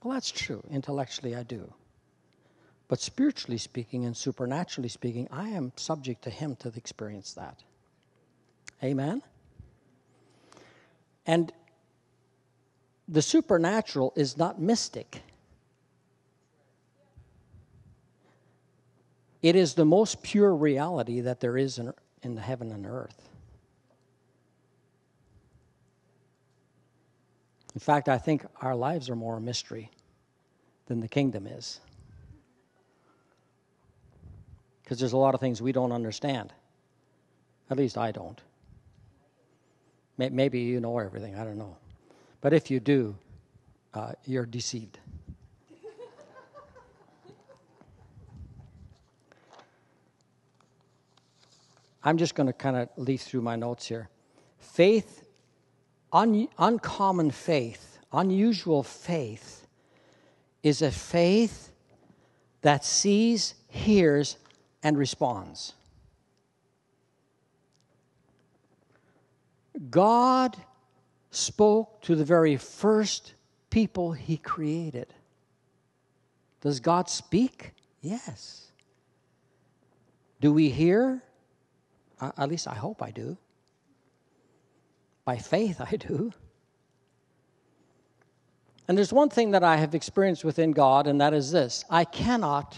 Well, 0.06 0.14
that's 0.14 0.30
true. 0.30 0.62
Intellectually, 0.70 1.36
I 1.36 1.42
do. 1.42 1.74
But 2.88 3.00
spiritually 3.00 3.58
speaking 3.58 4.06
and 4.06 4.16
supernaturally 4.16 4.88
speaking, 4.88 5.28
I 5.32 5.50
am 5.50 5.72
subject 5.78 6.22
to 6.26 6.30
Him 6.30 6.56
to 6.58 6.72
experience 6.76 7.34
that. 7.34 7.64
Amen? 8.84 9.24
And 11.26 11.52
the 13.08 13.24
supernatural 13.24 14.14
is 14.16 14.38
not 14.38 14.62
mystic. 14.62 15.24
It 19.42 19.56
is 19.56 19.74
the 19.74 19.86
most 19.86 20.22
pure 20.22 20.54
reality 20.54 21.22
that 21.22 21.40
there 21.40 21.58
is 21.58 21.80
in, 21.80 21.92
in 22.22 22.38
heaven 22.38 22.72
and 22.72 22.86
earth. 22.86 23.28
In 27.74 27.80
fact, 27.80 28.08
I 28.08 28.20
think 28.20 28.46
our 28.62 28.76
lives 28.76 29.10
are 29.10 29.16
more 29.16 29.38
a 29.38 29.42
mystery 29.42 29.90
than 30.88 31.00
the 31.00 31.08
kingdom 31.08 31.48
is. 31.48 31.80
Because 34.84 35.00
there's 35.00 35.14
a 35.14 35.18
lot 35.18 35.34
of 35.34 35.40
things 35.40 35.62
we 35.62 35.72
don't 35.72 35.92
understand. 35.92 36.54
At 37.70 37.78
least 37.78 37.98
I 37.98 38.12
don't. 38.12 38.40
Maybe 40.18 40.60
you 40.60 40.80
know 40.80 40.98
everything, 41.00 41.36
I 41.36 41.44
don't 41.44 41.58
know. 41.58 41.76
But 42.40 42.54
if 42.54 42.70
you 42.70 42.80
do, 42.80 43.16
uh, 43.94 44.14
you're 44.26 44.46
deceived. 44.46 45.00
I'm 52.04 52.18
just 52.18 52.36
going 52.36 52.46
to 52.46 52.54
kind 52.54 52.78
of 52.78 52.90
leaf 52.98 53.24
through 53.24 53.42
my 53.42 53.56
notes 53.56 53.88
here. 53.88 54.10
Faith, 54.60 55.26
un- 56.14 56.48
uncommon 56.60 57.32
faith, 57.32 57.98
unusual 58.14 58.84
faith, 58.84 59.65
is 60.66 60.82
a 60.82 60.90
faith 60.90 61.72
that 62.64 62.84
sees, 62.84 63.54
hears, 63.68 64.38
and 64.82 64.98
responds. 64.98 65.74
God 69.92 70.58
spoke 71.30 72.02
to 72.02 72.16
the 72.16 72.26
very 72.26 72.58
first 72.58 73.36
people 73.70 74.12
he 74.12 74.38
created. 74.38 75.14
Does 76.62 76.80
God 76.80 77.10
speak? 77.10 77.74
Yes. 78.02 78.72
Do 80.42 80.52
we 80.52 80.72
hear? 80.72 81.22
Uh, 82.20 82.32
at 82.40 82.50
least 82.50 82.68
I 82.68 82.74
hope 82.74 83.04
I 83.04 83.12
do. 83.12 83.38
By 85.26 85.38
faith, 85.38 85.80
I 85.92 85.96
do. 85.96 86.34
And 88.88 88.98
there's 88.98 89.14
one 89.14 89.30
thing 89.30 89.52
that 89.52 89.64
I 89.64 89.78
have 89.78 89.96
experienced 89.96 90.44
within 90.46 90.72
God, 90.72 91.08
and 91.08 91.20
that 91.22 91.34
is 91.34 91.52
this 91.52 91.86
I 91.90 92.04
cannot, 92.04 92.78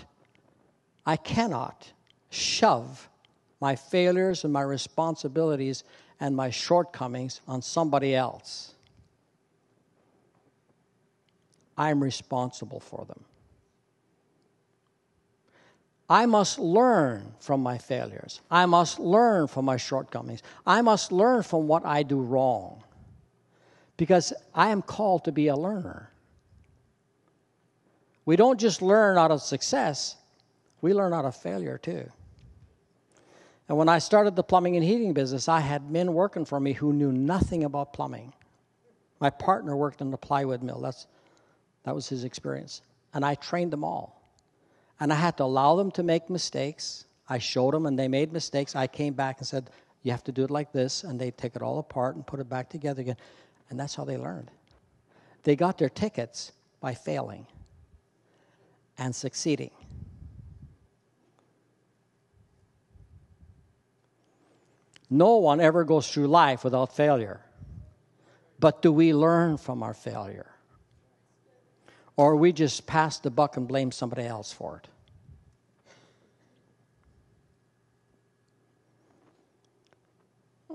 I 1.06 1.18
cannot 1.18 1.92
shove 2.30 3.10
my 3.60 3.76
failures 3.76 4.44
and 4.44 4.54
my 4.54 4.62
responsibilities 4.62 5.84
and 6.20 6.36
my 6.36 6.50
shortcomings 6.50 7.42
on 7.48 7.62
somebody 7.62 8.16
else. 8.16 8.74
I'm 11.78 12.02
responsible 12.02 12.80
for 12.80 13.06
them. 13.06 13.24
I 16.10 16.26
must 16.26 16.58
learn 16.58 17.34
from 17.40 17.62
my 17.62 17.78
failures. 17.78 18.42
I 18.50 18.66
must 18.66 18.98
learn 19.00 19.48
from 19.48 19.66
my 19.66 19.78
shortcomings. 19.78 20.42
I 20.66 20.82
must 20.82 21.12
learn 21.12 21.44
from 21.44 21.68
what 21.68 21.86
I 21.86 22.04
do 22.04 22.22
wrong. 22.22 22.82
Because 23.98 24.32
I 24.54 24.70
am 24.70 24.82
called 24.82 25.26
to 25.26 25.32
be 25.32 25.48
a 25.48 25.56
learner. 25.56 26.12
We 28.26 28.36
don't 28.36 28.60
just 28.60 28.82
learn 28.82 29.18
out 29.18 29.32
of 29.32 29.42
success, 29.42 30.16
we 30.82 30.94
learn 30.94 31.14
out 31.14 31.26
of 31.26 31.36
failure 31.36 31.78
too. 31.78 32.10
And 33.70 33.78
when 33.78 33.90
I 33.90 34.00
started 34.00 34.36
the 34.36 34.44
plumbing 34.44 34.76
and 34.76 34.86
heating 34.86 35.14
business, 35.14 35.50
I 35.50 35.60
had 35.60 35.92
men 35.92 36.14
working 36.14 36.46
for 36.46 36.60
me 36.60 36.74
who 36.74 36.94
knew 36.94 37.12
nothing 37.12 37.64
about 37.64 37.92
plumbing. 37.92 38.32
My 39.20 39.30
partner 39.30 39.76
worked 39.76 40.02
in 40.02 40.12
the 40.12 40.18
plywood 40.18 40.64
mill. 40.64 40.80
That's, 40.80 41.08
that 41.84 41.94
was 41.94 42.08
his 42.08 42.24
experience. 42.24 42.82
And 43.14 43.26
I 43.26 43.36
trained 43.36 43.74
them 43.74 43.84
all. 43.84 44.22
And 45.00 45.12
I 45.12 45.16
had 45.16 45.38
to 45.38 45.44
allow 45.44 45.76
them 45.76 45.92
to 45.92 46.04
make 46.04 46.30
mistakes. 46.30 47.06
I 47.28 47.40
showed 47.40 47.74
them, 47.74 47.86
and 47.86 48.00
they 48.00 48.08
made 48.08 48.32
mistakes. 48.32 48.76
I 48.76 48.88
came 48.88 49.14
back 49.14 49.40
and 49.40 49.48
said, 49.48 49.70
You 50.04 50.12
have 50.12 50.24
to 50.26 50.32
do 50.32 50.44
it 50.44 50.52
like 50.52 50.72
this. 50.72 51.04
And 51.04 51.20
they 51.20 51.32
take 51.32 51.56
it 51.56 51.62
all 51.62 51.80
apart 51.80 52.16
and 52.16 52.26
put 52.26 52.40
it 52.40 52.50
back 52.50 52.70
together 52.70 53.02
again. 53.02 53.18
And 53.70 53.80
that's 53.80 53.96
how 53.96 54.06
they 54.06 54.18
learned. 54.18 54.52
They 55.44 55.56
got 55.56 55.78
their 55.78 55.90
tickets 55.90 56.52
by 56.80 56.94
failing 56.94 57.48
and 58.98 59.16
succeeding. 59.16 59.72
No 65.10 65.38
one 65.38 65.62
ever 65.62 65.84
goes 65.84 66.12
through 66.12 66.28
life 66.28 66.64
without 66.64 66.96
failure. 66.96 67.42
But 68.60 68.82
do 68.82 68.92
we 68.92 69.14
learn 69.14 69.58
from 69.58 69.84
our 69.84 69.94
failure? 69.94 70.52
Or 72.16 72.36
we 72.36 72.52
just 72.52 72.88
pass 72.88 73.20
the 73.20 73.30
buck 73.30 73.58
and 73.58 73.68
blame 73.68 73.92
somebody 73.92 74.24
else 74.24 74.52
for 74.52 74.82
it? 74.84 74.90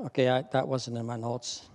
Okay, 0.06 0.28
I, 0.28 0.42
that 0.52 0.66
wasn't 0.66 0.96
in 0.96 1.06
my 1.06 1.16
notes. 1.16 1.68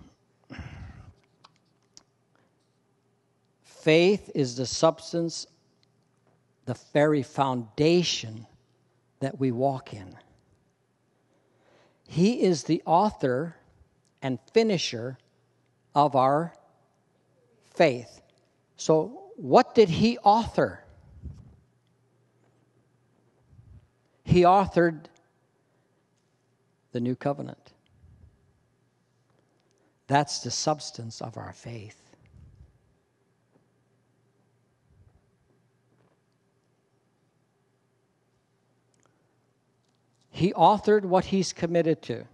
Faith 3.88 4.30
is 4.34 4.54
the 4.54 4.66
substance, 4.66 5.46
the 6.66 6.76
very 6.92 7.22
foundation 7.22 8.46
that 9.20 9.40
we 9.40 9.50
walk 9.50 9.94
in. 9.94 10.14
He 12.06 12.42
is 12.42 12.64
the 12.64 12.82
author 12.84 13.56
and 14.20 14.38
finisher 14.52 15.16
of 15.94 16.14
our 16.16 16.52
faith. 17.76 18.20
So, 18.76 19.22
what 19.36 19.74
did 19.74 19.88
he 19.88 20.18
author? 20.18 20.84
He 24.22 24.42
authored 24.42 25.06
the 26.92 27.00
new 27.00 27.16
covenant. 27.16 27.72
That's 30.08 30.40
the 30.40 30.50
substance 30.50 31.22
of 31.22 31.38
our 31.38 31.54
faith. 31.54 32.07
He 40.38 40.52
authored 40.52 41.02
what 41.02 41.24
he's 41.24 41.52
committed 41.52 42.00
to. 42.02 42.24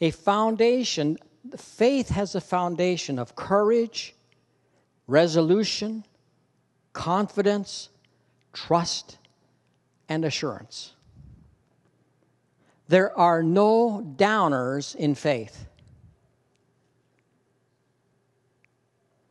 A 0.00 0.12
foundation, 0.12 1.18
faith 1.56 2.10
has 2.10 2.36
a 2.36 2.40
foundation 2.40 3.18
of 3.18 3.34
courage, 3.34 4.14
resolution, 5.08 6.04
confidence, 6.92 7.88
trust, 8.52 9.18
and 10.08 10.24
assurance. 10.24 10.92
There 12.86 13.18
are 13.18 13.42
no 13.42 14.14
downers 14.16 14.94
in 14.94 15.16
faith. 15.16 15.66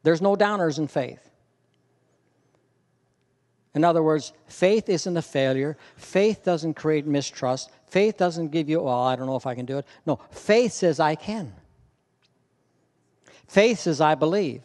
There's 0.04 0.22
no 0.22 0.36
downers 0.36 0.78
in 0.78 0.90
faith. 0.90 1.31
In 3.74 3.84
other 3.86 4.04
words, 4.04 4.34
faith 4.48 4.90
isn't 4.90 5.16
a 5.16 5.22
failure. 5.22 5.78
Faith 5.96 6.44
doesn't 6.44 6.74
create 6.74 7.06
mistrust. 7.06 7.72
Faith 7.88 8.18
doesn't 8.18 8.50
give 8.50 8.70
you, 8.70 8.82
well, 8.82 9.02
I 9.02 9.16
don't 9.16 9.28
know 9.28 9.38
if 9.38 9.46
I 9.46 9.56
can 9.56 9.66
do 9.66 9.78
it. 9.78 9.86
No, 10.06 10.20
faith 10.30 10.74
says 10.74 11.00
I 11.00 11.16
can. 11.16 11.54
Faith 13.48 13.80
says 13.80 14.02
I 14.02 14.16
believe. 14.16 14.64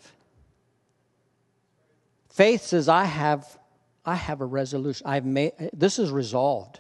Faith 2.29 2.63
says 2.63 2.89
I 2.89 3.05
have 3.05 3.59
I 4.05 4.15
have 4.15 4.41
a 4.41 4.45
resolution. 4.45 5.07
I've 5.07 5.25
made 5.25 5.53
this 5.73 5.99
is 5.99 6.11
resolved. 6.11 6.79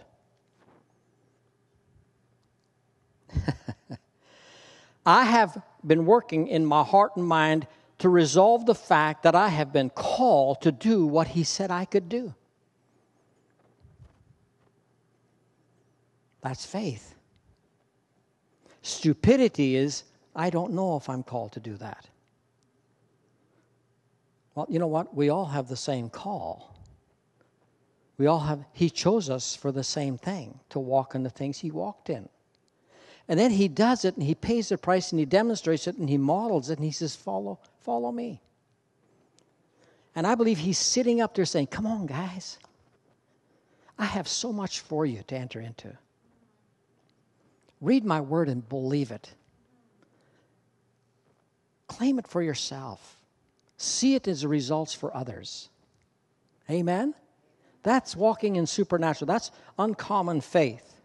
I 5.06 5.24
have 5.24 5.60
been 5.84 6.06
working 6.06 6.46
in 6.46 6.64
my 6.64 6.84
heart 6.84 7.16
and 7.16 7.26
mind 7.26 7.66
to 7.98 8.08
resolve 8.08 8.66
the 8.66 8.74
fact 8.74 9.22
that 9.22 9.34
I 9.34 9.48
have 9.48 9.72
been 9.72 9.90
called 9.90 10.62
to 10.62 10.72
do 10.72 11.06
what 11.06 11.28
He 11.28 11.44
said 11.44 11.70
I 11.70 11.84
could 11.84 12.08
do. 12.08 12.34
That's 16.42 16.64
faith. 16.64 17.14
Stupidity 18.82 19.76
is, 19.76 20.04
I 20.34 20.50
don't 20.50 20.72
know 20.72 20.96
if 20.96 21.08
I'm 21.08 21.22
called 21.22 21.52
to 21.52 21.60
do 21.60 21.76
that. 21.78 22.06
Well, 24.54 24.66
you 24.68 24.78
know 24.78 24.86
what? 24.86 25.14
We 25.14 25.28
all 25.28 25.46
have 25.46 25.68
the 25.68 25.76
same 25.76 26.08
call. 26.08 26.76
We 28.18 28.26
all 28.26 28.40
have, 28.40 28.64
He 28.72 28.90
chose 28.90 29.28
us 29.28 29.56
for 29.56 29.72
the 29.72 29.84
same 29.84 30.18
thing 30.18 30.60
to 30.70 30.78
walk 30.78 31.14
in 31.14 31.22
the 31.22 31.30
things 31.30 31.58
He 31.58 31.70
walked 31.70 32.10
in. 32.10 32.28
And 33.28 33.40
then 33.40 33.50
he 33.50 33.68
does 33.68 34.04
it 34.04 34.14
and 34.16 34.22
he 34.22 34.34
pays 34.34 34.68
the 34.68 34.78
price 34.78 35.10
and 35.10 35.18
he 35.18 35.24
demonstrates 35.24 35.86
it 35.86 35.96
and 35.96 36.08
he 36.08 36.18
models 36.18 36.70
it 36.70 36.78
and 36.78 36.84
he 36.84 36.92
says, 36.92 37.16
Follow, 37.16 37.58
follow 37.86 38.12
me. 38.12 38.42
And 40.14 40.26
I 40.26 40.34
believe 40.34 40.58
he's 40.58 40.78
sitting 40.78 41.22
up 41.22 41.34
there 41.34 41.46
saying, 41.46 41.68
Come 41.68 41.86
on, 41.86 42.04
guys. 42.04 42.58
I 43.98 44.04
have 44.04 44.28
so 44.28 44.52
much 44.52 44.80
for 44.80 45.06
you 45.06 45.22
to 45.28 45.36
enter 45.36 45.60
into. 45.60 45.96
Read 47.80 48.04
my 48.04 48.20
word 48.20 48.50
and 48.50 48.68
believe 48.68 49.10
it. 49.10 49.32
Claim 51.88 52.18
it 52.18 52.28
for 52.28 52.42
yourself. 52.42 53.18
See 53.78 54.14
it 54.14 54.28
as 54.28 54.44
results 54.44 54.92
for 54.92 55.16
others. 55.16 55.70
Amen? 56.68 57.14
That's 57.82 58.14
walking 58.14 58.56
in 58.56 58.66
supernatural. 58.66 59.26
That's 59.26 59.50
uncommon 59.78 60.42
faith 60.42 60.96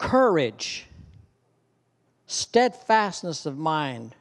courage, 0.00 0.86
steadfastness 2.26 3.44
of 3.44 3.58
mind, 3.58 4.16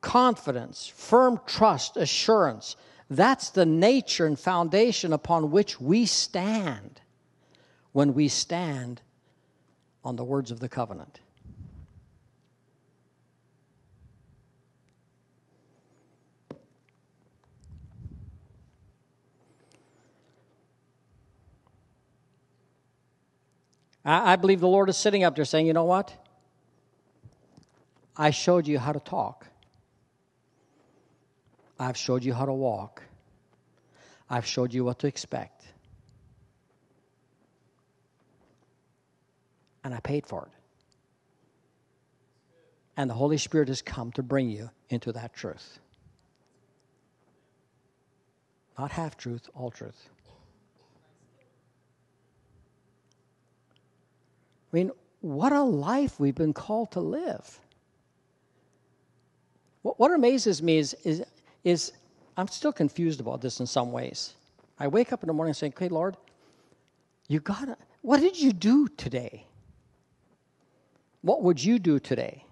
confidence, 0.00 0.86
firm 0.86 1.40
trust, 1.46 1.96
assurance. 1.96 2.76
That's 3.10 3.50
the 3.50 3.66
nature 3.66 4.26
and 4.26 4.38
foundation 4.38 5.12
upon 5.12 5.50
which 5.50 5.80
we 5.80 6.06
stand 6.06 7.00
when 7.92 8.14
we 8.14 8.28
stand 8.28 9.00
on 10.04 10.16
the 10.16 10.24
words 10.24 10.50
of 10.50 10.60
the 10.60 10.68
covenant. 10.68 11.20
I, 24.04 24.36
believe 24.36 24.60
the 24.60 24.68
Lord 24.68 24.88
is 24.88 24.96
sitting 24.96 25.22
up 25.22 25.36
there 25.36 25.44
saying, 25.44 25.66
you 25.66 25.74
know 25.74 25.84
what? 25.84 26.14
I 28.16 28.30
showed 28.30 28.66
you 28.66 28.78
how 28.78 28.92
to 28.92 29.00
talk. 29.00 29.47
I've 31.78 31.96
showed 31.96 32.24
you 32.24 32.34
how 32.34 32.44
to 32.44 32.52
walk. 32.52 33.02
I've 34.28 34.46
showed 34.46 34.74
you 34.74 34.84
what 34.84 34.98
to 35.00 35.06
expect. 35.06 35.64
And 39.84 39.94
I 39.94 40.00
paid 40.00 40.26
for 40.26 40.46
it. 40.46 40.52
And 42.96 43.08
the 43.08 43.14
Holy 43.14 43.38
Spirit 43.38 43.68
has 43.68 43.80
come 43.80 44.10
to 44.12 44.22
bring 44.22 44.50
you 44.50 44.70
into 44.90 45.12
that 45.12 45.32
truth. 45.32 45.78
Not 48.76 48.90
half 48.90 49.16
truth, 49.16 49.48
all 49.54 49.70
truth. 49.70 50.08
I 54.72 54.76
mean, 54.76 54.90
what 55.20 55.52
a 55.52 55.62
life 55.62 56.20
we've 56.20 56.34
been 56.34 56.52
called 56.52 56.92
to 56.92 57.00
live. 57.00 57.60
What, 59.82 60.10
amazes 60.10 60.62
me 60.62 60.78
is, 60.78 60.94
is, 61.04 61.22
is 61.68 61.92
I'm 62.36 62.48
still 62.48 62.72
confused 62.72 63.20
about 63.20 63.40
this 63.40 63.60
in 63.60 63.66
some 63.66 63.92
ways. 63.92 64.34
I 64.78 64.88
wake 64.88 65.12
up 65.12 65.22
in 65.22 65.26
the 65.26 65.32
morning 65.32 65.54
saying, 65.54 65.74
okay, 65.76 65.88
Lord, 65.88 66.16
you 67.26 67.40
gotta, 67.40 67.76
what 68.00 68.20
did 68.20 68.40
you 68.40 68.52
do 68.52 68.88
today? 68.88 69.44
What 71.20 71.42
would 71.42 71.62
you 71.62 71.78
do 71.78 71.98
today? 71.98 72.44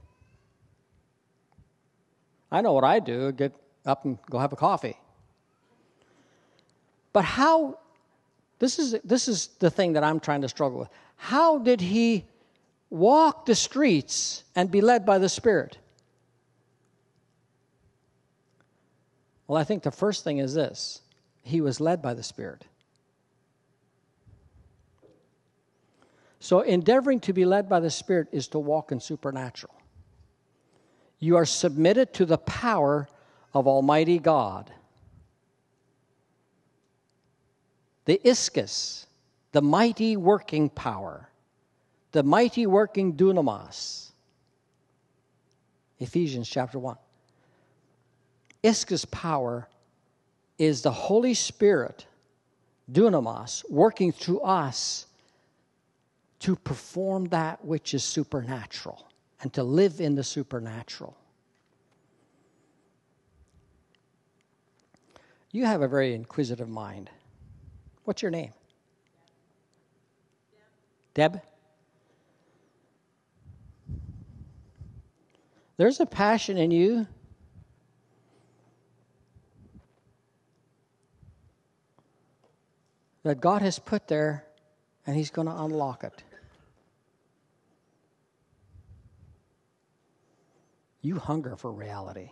I 2.50 2.60
know 2.60 2.72
what 2.72 2.84
I 2.84 2.98
do 2.98 3.32
get 3.32 3.54
up 3.84 4.04
and 4.04 4.18
go 4.28 4.38
have 4.38 4.52
a 4.52 4.56
coffee. 4.56 4.96
But 7.12 7.24
how, 7.24 7.78
this 8.58 8.78
is, 8.78 8.96
this 9.02 9.28
is 9.28 9.48
the 9.60 9.70
thing 9.70 9.94
that 9.94 10.04
I'm 10.04 10.20
trying 10.20 10.42
to 10.42 10.48
struggle 10.48 10.80
with. 10.80 10.88
How 11.16 11.58
did 11.58 11.80
he 11.80 12.26
walk 12.90 13.46
the 13.46 13.54
streets 13.54 14.44
and 14.54 14.70
be 14.70 14.80
led 14.80 15.06
by 15.06 15.18
the 15.18 15.28
Spirit? 15.28 15.78
Well, 19.46 19.60
I 19.60 19.64
think 19.64 19.82
the 19.82 19.90
first 19.90 20.24
thing 20.24 20.38
is 20.38 20.54
this 20.54 21.02
he 21.42 21.60
was 21.60 21.80
led 21.80 22.02
by 22.02 22.14
the 22.14 22.22
Spirit. 22.22 22.64
So, 26.40 26.60
endeavoring 26.60 27.20
to 27.20 27.32
be 27.32 27.44
led 27.44 27.68
by 27.68 27.80
the 27.80 27.90
Spirit 27.90 28.28
is 28.32 28.48
to 28.48 28.58
walk 28.58 28.92
in 28.92 29.00
supernatural. 29.00 29.74
You 31.18 31.36
are 31.36 31.46
submitted 31.46 32.12
to 32.14 32.26
the 32.26 32.38
power 32.38 33.08
of 33.54 33.66
Almighty 33.66 34.18
God. 34.18 34.70
The 38.04 38.20
ischus, 38.24 39.06
the 39.52 39.62
mighty 39.62 40.16
working 40.16 40.68
power, 40.68 41.28
the 42.12 42.22
mighty 42.22 42.66
working 42.66 43.14
dunamis. 43.14 44.10
Ephesians 45.98 46.48
chapter 46.48 46.78
1. 46.78 46.96
Ischus 48.66 49.08
power 49.08 49.68
is 50.58 50.82
the 50.82 50.90
Holy 50.90 51.34
Spirit, 51.34 52.04
dunamis, 52.90 53.62
working 53.70 54.10
through 54.10 54.40
us 54.40 55.06
to 56.40 56.56
perform 56.56 57.26
that 57.26 57.64
which 57.64 57.94
is 57.94 58.02
supernatural 58.02 59.06
and 59.40 59.52
to 59.52 59.62
live 59.62 60.00
in 60.00 60.16
the 60.16 60.24
supernatural. 60.24 61.16
You 65.52 65.64
have 65.64 65.82
a 65.82 65.88
very 65.88 66.12
inquisitive 66.12 66.68
mind. 66.68 67.08
What's 68.02 68.20
your 68.20 68.32
name? 68.32 68.52
Deb? 71.14 71.40
There's 75.76 76.00
a 76.00 76.06
passion 76.06 76.58
in 76.58 76.72
you. 76.72 77.06
That 83.26 83.40
God 83.40 83.60
has 83.62 83.80
put 83.80 84.06
there, 84.06 84.44
and 85.04 85.16
He's 85.16 85.30
going 85.30 85.48
to 85.48 85.62
unlock 85.62 86.04
it. 86.04 86.22
You 91.02 91.18
hunger 91.18 91.56
for 91.56 91.72
reality. 91.72 92.30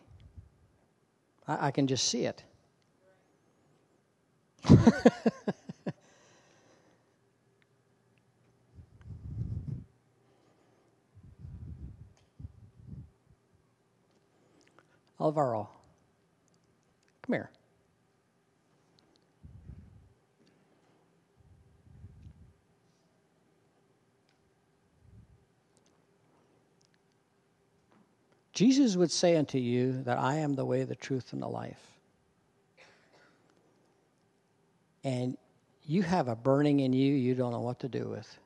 I, 1.49 1.67
I 1.67 1.73
can 1.73 1.89
just 1.89 2.09
see 2.09 2.27
it. 2.27 2.45
Alvaro, 15.21 15.69
come 17.27 17.33
here. 17.33 17.51
Jesus 28.55 28.97
would 28.97 29.11
say 29.11 29.37
unto 29.37 29.59
you 29.59 30.05
that 30.05 30.17
I 30.17 30.37
am 30.37 30.55
the 30.55 30.65
way, 30.65 30.85
the 30.85 30.95
truth, 30.95 31.33
and 31.33 31.43
the 31.43 31.49
life. 31.49 31.81
And 35.03 35.37
you 35.85 36.03
have 36.03 36.29
a 36.29 36.37
burning 36.37 36.81
in 36.81 36.93
you 36.93 37.13
you 37.15 37.35
don't 37.35 37.51
know 37.51 37.61
what 37.61 37.81
to 37.81 37.89
do 37.89 38.09
with. 38.09 38.39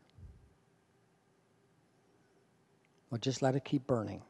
Well, 3.10 3.18
just 3.18 3.42
let 3.42 3.54
it 3.54 3.64
keep 3.64 3.86
burning. 3.86 4.22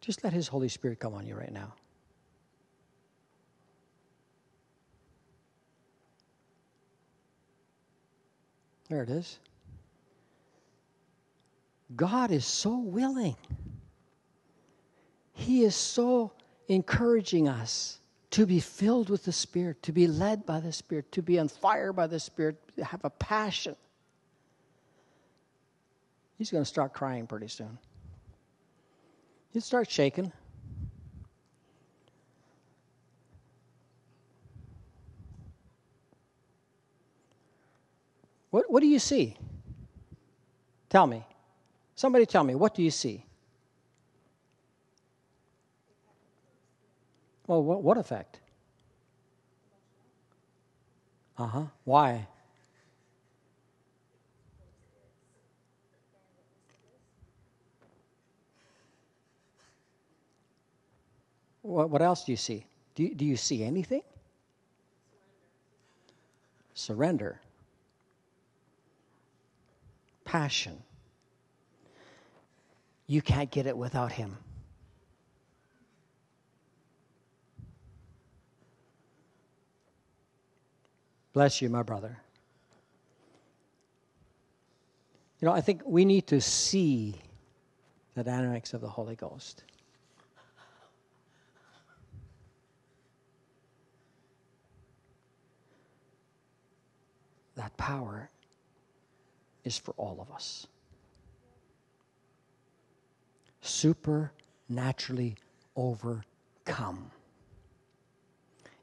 Just 0.00 0.22
let 0.22 0.32
His 0.32 0.46
Holy 0.46 0.68
Spirit 0.68 1.00
come 1.00 1.14
on 1.14 1.26
you 1.26 1.34
right 1.34 1.52
now. 1.52 1.74
There 8.88 9.02
it 9.02 9.10
is. 9.10 9.38
God 11.96 12.30
is 12.30 12.44
so 12.44 12.78
willing. 12.78 13.36
He 15.32 15.64
is 15.64 15.74
so 15.74 16.32
encouraging 16.68 17.48
us 17.48 17.98
to 18.30 18.46
be 18.46 18.60
filled 18.60 19.10
with 19.10 19.24
the 19.24 19.32
Spirit, 19.32 19.82
to 19.82 19.92
be 19.92 20.06
led 20.06 20.46
by 20.46 20.60
the 20.60 20.72
Spirit, 20.72 21.10
to 21.12 21.22
be 21.22 21.38
on 21.38 21.48
fire 21.48 21.92
by 21.92 22.06
the 22.06 22.20
Spirit, 22.20 22.56
to 22.76 22.84
have 22.84 23.04
a 23.04 23.10
passion. 23.10 23.74
He's 26.38 26.50
going 26.50 26.62
to 26.62 26.68
start 26.68 26.92
crying 26.92 27.26
pretty 27.26 27.48
soon. 27.48 27.76
He'll 29.52 29.62
start 29.62 29.90
shaking. 29.90 30.32
What, 38.50 38.70
what 38.70 38.80
do 38.80 38.86
you 38.86 38.98
see? 38.98 39.36
Tell 40.88 41.06
me. 41.06 41.24
Somebody 42.00 42.24
tell 42.24 42.44
me, 42.44 42.54
what 42.54 42.74
do 42.74 42.82
you 42.82 42.90
see? 42.90 43.22
Well, 47.46 47.62
what, 47.62 47.82
what 47.82 47.98
effect? 47.98 48.40
Uh 51.36 51.46
huh. 51.46 51.64
Why? 51.84 52.26
What, 61.60 61.90
what 61.90 62.00
else 62.00 62.24
do 62.24 62.32
you 62.32 62.38
see? 62.38 62.64
Do 62.94 63.02
you, 63.02 63.14
do 63.14 63.26
you 63.26 63.36
see 63.36 63.62
anything? 63.62 64.00
Surrender. 66.72 67.38
Passion. 70.24 70.82
You 73.10 73.20
can't 73.20 73.50
get 73.50 73.66
it 73.66 73.76
without 73.76 74.12
Him. 74.12 74.38
Bless 81.32 81.60
you, 81.60 81.68
my 81.68 81.82
brother. 81.82 82.16
You 85.40 85.46
know, 85.46 85.52
I 85.52 85.60
think 85.60 85.82
we 85.84 86.04
need 86.04 86.28
to 86.28 86.40
see 86.40 87.16
the 88.14 88.22
dynamics 88.22 88.74
of 88.74 88.80
the 88.80 88.88
Holy 88.88 89.16
Ghost. 89.16 89.64
That 97.56 97.76
power 97.76 98.30
is 99.64 99.76
for 99.76 99.94
all 99.96 100.20
of 100.20 100.32
us. 100.32 100.68
Supernaturally 103.70 105.36
overcome 105.76 107.12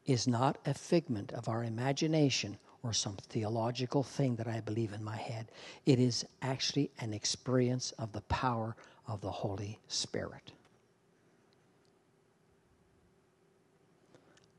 is 0.05 0.27
not 0.27 0.57
a 0.65 0.73
figment 0.73 1.33
of 1.33 1.49
our 1.49 1.65
imagination 1.65 2.57
or 2.83 2.93
some 2.93 3.17
theological 3.17 4.01
thing 4.01 4.38
that 4.38 4.47
I 4.47 4.61
believe 4.61 4.93
in 4.93 5.03
my 5.03 5.17
head. 5.17 5.51
It 5.85 5.99
is 5.99 6.25
actually 6.41 6.89
an 7.01 7.13
experience 7.13 7.91
of 7.99 8.13
the 8.13 8.21
power 8.21 8.77
of 9.07 9.19
the 9.19 9.29
Holy 9.29 9.77
Spirit. 9.89 10.53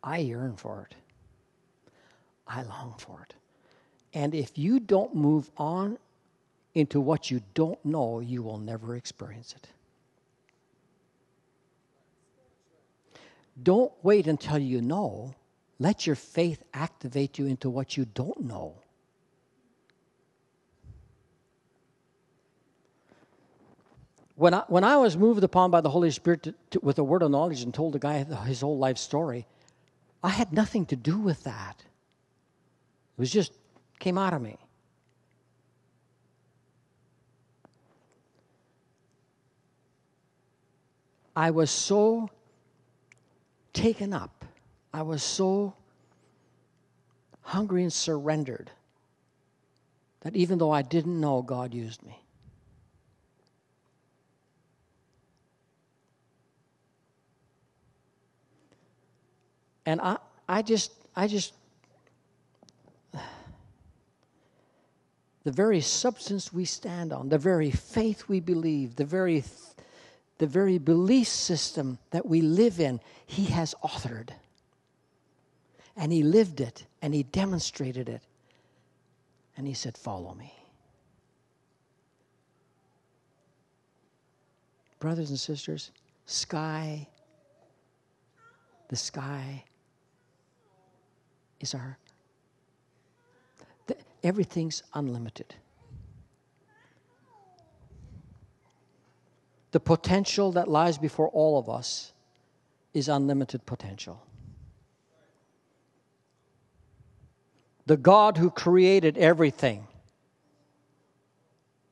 I 0.04 0.18
yearn 0.18 0.56
for 0.56 0.88
it. 0.90 0.94
I 2.46 2.62
long 2.62 2.94
for 2.98 3.22
it. 3.22 3.34
And 4.12 4.34
if 4.34 4.58
you 4.58 4.78
don't 4.78 5.14
move 5.14 5.50
on 5.56 5.96
into 6.74 7.00
what 7.00 7.30
you 7.30 7.40
don't 7.54 7.82
know, 7.82 8.20
you 8.20 8.42
will 8.42 8.58
never 8.58 8.94
experience 8.94 9.54
it. 9.56 9.68
Don't 13.62 13.92
wait 14.02 14.26
until 14.26 14.58
you 14.58 14.80
know. 14.80 15.34
Let 15.78 16.06
your 16.06 16.16
faith 16.16 16.62
activate 16.74 17.38
you 17.38 17.46
into 17.46 17.70
what 17.70 17.96
you 17.96 18.04
don't 18.04 18.44
know. 18.44 18.74
When 24.34 24.54
I, 24.54 24.62
when 24.68 24.84
I 24.84 24.96
was 24.96 25.16
moved 25.16 25.42
upon 25.42 25.72
by 25.72 25.80
the 25.80 25.90
Holy 25.90 26.10
Spirit 26.12 26.44
to, 26.44 26.54
to, 26.70 26.80
with 26.80 26.98
a 26.98 27.04
word 27.04 27.22
of 27.22 27.30
knowledge 27.30 27.62
and 27.62 27.74
told 27.74 27.92
the 27.92 27.98
guy 27.98 28.22
his 28.22 28.60
whole 28.60 28.78
life 28.78 28.96
story, 28.96 29.46
I 30.22 30.28
had 30.28 30.52
nothing 30.52 30.86
to 30.86 30.96
do 30.96 31.18
with 31.18 31.42
that. 31.44 31.76
It 31.80 33.20
was 33.20 33.32
just 33.32 33.52
came 33.98 34.16
out 34.16 34.32
of 34.32 34.40
me. 34.40 34.56
I 41.34 41.50
was 41.50 41.70
so 41.70 42.30
taken 43.78 44.12
up. 44.12 44.44
I 44.92 45.02
was 45.02 45.22
so 45.22 45.74
hungry 47.42 47.82
and 47.82 47.92
surrendered 47.92 48.70
that 50.22 50.34
even 50.34 50.58
though 50.58 50.72
I 50.72 50.82
didn't 50.82 51.20
know, 51.20 51.42
God 51.42 51.72
used 51.72 52.02
me. 52.02 52.20
And 59.86 60.00
I, 60.00 60.16
I 60.48 60.62
just, 60.62 60.92
I 61.14 61.28
just, 61.28 61.54
the 65.44 65.52
very 65.52 65.80
substance 65.80 66.52
we 66.52 66.64
stand 66.64 67.12
on, 67.12 67.28
the 67.28 67.38
very 67.38 67.70
faith 67.70 68.24
we 68.28 68.40
believe, 68.40 68.96
the 68.96 69.04
very 69.04 69.44
the 70.38 70.46
very 70.46 70.78
belief 70.78 71.28
system 71.28 71.98
that 72.10 72.24
we 72.24 72.40
live 72.40 72.80
in, 72.80 73.00
he 73.26 73.46
has 73.46 73.74
authored. 73.84 74.30
And 75.96 76.12
he 76.12 76.22
lived 76.22 76.60
it 76.60 76.86
and 77.02 77.12
he 77.12 77.24
demonstrated 77.24 78.08
it. 78.08 78.22
And 79.56 79.66
he 79.66 79.74
said, 79.74 79.98
Follow 79.98 80.34
me. 80.34 80.54
Brothers 85.00 85.30
and 85.30 85.38
sisters, 85.38 85.90
sky, 86.26 87.06
the 88.88 88.96
sky 88.96 89.64
is 91.60 91.74
our, 91.74 91.98
the, 93.86 93.96
everything's 94.24 94.82
unlimited. 94.94 95.54
The 99.78 99.82
potential 99.84 100.50
that 100.50 100.66
lies 100.66 100.98
before 100.98 101.28
all 101.28 101.56
of 101.56 101.70
us 101.70 102.12
is 102.94 103.08
unlimited 103.08 103.64
potential. 103.64 104.20
The 107.86 107.96
God 107.96 108.38
who 108.38 108.50
created 108.50 109.16
everything 109.16 109.86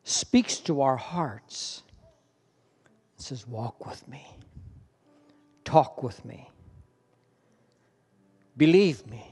speaks 0.03 0.57
to 0.67 0.81
our 0.81 0.97
hearts 0.97 1.85
and 3.17 3.25
says, 3.25 3.47
Walk 3.47 3.87
with 3.87 4.09
me, 4.09 4.27
talk 5.65 6.03
with 6.03 6.25
me, 6.25 6.51
believe 8.57 9.07
me, 9.07 9.25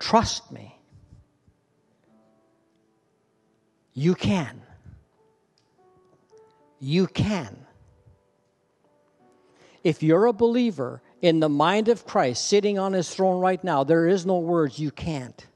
trust 0.00 0.50
me. 0.50 0.76
You 3.94 4.16
can 4.16 4.60
you 6.82 7.06
can. 7.06 7.56
If 9.84 10.02
you're 10.02 10.26
a 10.26 10.32
believer 10.32 11.00
in 11.22 11.38
the 11.38 11.48
mind 11.48 11.88
of 11.88 12.04
Christ 12.04 12.46
sitting 12.48 12.76
on 12.76 12.92
his 12.92 13.14
throne 13.14 13.40
right 13.40 13.62
now, 13.62 13.84
there 13.84 14.08
is 14.08 14.26
no 14.26 14.40
words 14.40 14.80
you 14.80 14.90
can't. 14.90 15.46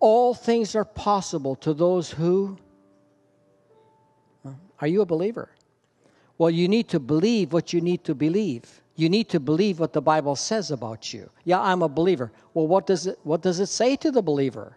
All 0.00 0.32
things 0.32 0.74
are 0.74 0.86
possible 0.86 1.54
to 1.56 1.74
those 1.74 2.10
who. 2.10 2.56
Are 4.80 4.86
you 4.86 5.02
a 5.02 5.06
believer? 5.06 5.50
Well, 6.38 6.50
you 6.50 6.66
need 6.66 6.88
to 6.88 7.00
believe 7.00 7.52
what 7.52 7.74
you 7.74 7.80
need 7.82 8.04
to 8.04 8.14
believe. 8.14 8.80
You 8.96 9.10
need 9.10 9.28
to 9.30 9.40
believe 9.40 9.80
what 9.80 9.92
the 9.92 10.00
Bible 10.00 10.34
says 10.34 10.70
about 10.70 11.12
you. 11.12 11.28
Yeah, 11.44 11.60
I'm 11.60 11.82
a 11.82 11.88
believer. 11.88 12.32
Well, 12.54 12.66
what 12.66 12.86
does 12.86 13.06
it, 13.06 13.18
what 13.22 13.42
does 13.42 13.60
it 13.60 13.66
say 13.66 13.96
to 13.96 14.10
the 14.10 14.22
believer? 14.22 14.76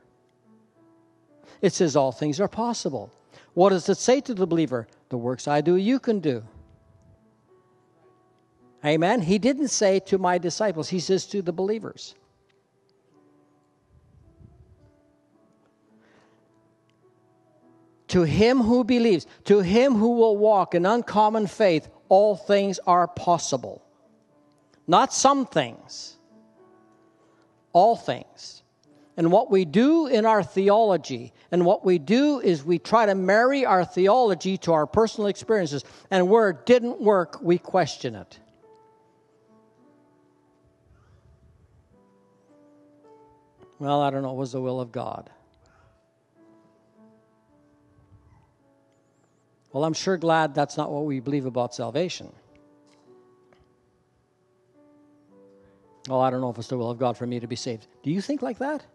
It 1.61 1.71
says 1.71 1.95
all 1.95 2.11
things 2.11 2.41
are 2.41 2.47
possible. 2.47 3.13
What 3.53 3.69
does 3.69 3.89
it 3.89 3.97
say 3.97 4.21
to 4.21 4.33
the 4.33 4.47
believer? 4.47 4.87
The 5.09 5.17
works 5.17 5.47
I 5.47 5.61
do, 5.61 5.75
you 5.75 5.99
can 5.99 6.19
do. 6.19 6.43
Amen. 8.83 9.21
He 9.21 9.37
didn't 9.37 9.67
say 9.67 9.99
to 9.99 10.17
my 10.17 10.37
disciples, 10.37 10.89
he 10.89 10.99
says 10.99 11.25
to 11.27 11.41
the 11.41 11.53
believers. 11.53 12.15
To 18.07 18.23
him 18.23 18.59
who 18.59 18.83
believes, 18.83 19.25
to 19.45 19.59
him 19.59 19.95
who 19.95 20.15
will 20.15 20.35
walk 20.35 20.75
in 20.75 20.85
uncommon 20.85 21.47
faith, 21.47 21.87
all 22.09 22.35
things 22.35 22.79
are 22.85 23.07
possible. 23.07 23.81
Not 24.87 25.13
some 25.13 25.45
things, 25.45 26.17
all 27.71 27.95
things. 27.95 28.60
And 29.17 29.31
what 29.31 29.51
we 29.51 29.65
do 29.65 30.07
in 30.07 30.25
our 30.25 30.41
theology, 30.41 31.33
and 31.51 31.65
what 31.65 31.83
we 31.83 31.99
do 31.99 32.39
is 32.39 32.63
we 32.63 32.79
try 32.79 33.05
to 33.05 33.13
marry 33.13 33.65
our 33.65 33.83
theology 33.83 34.57
to 34.59 34.73
our 34.73 34.87
personal 34.87 35.27
experiences. 35.27 35.83
And 36.09 36.29
where 36.29 36.49
it 36.49 36.65
didn't 36.65 36.99
work, 37.01 37.39
we 37.41 37.57
question 37.57 38.15
it. 38.15 38.39
Well, 43.79 44.01
I 44.01 44.11
don't 44.11 44.21
know, 44.21 44.31
it 44.31 44.37
was 44.37 44.51
the 44.51 44.61
will 44.61 44.79
of 44.79 44.91
God. 44.91 45.29
Well, 49.73 49.83
I'm 49.83 49.93
sure 49.93 50.17
glad 50.17 50.53
that's 50.53 50.77
not 50.77 50.91
what 50.91 51.05
we 51.05 51.19
believe 51.19 51.45
about 51.45 51.73
salvation. 51.73 52.31
Well, 56.07 56.21
I 56.21 56.29
don't 56.29 56.41
know 56.41 56.49
if 56.49 56.57
it's 56.57 56.67
the 56.67 56.77
will 56.77 56.91
of 56.91 56.97
God 56.97 57.17
for 57.17 57.25
me 57.25 57.39
to 57.39 57.47
be 57.47 57.55
saved. 57.55 57.87
Do 58.03 58.11
you 58.11 58.21
think 58.21 58.41
like 58.41 58.57
that? 58.59 58.85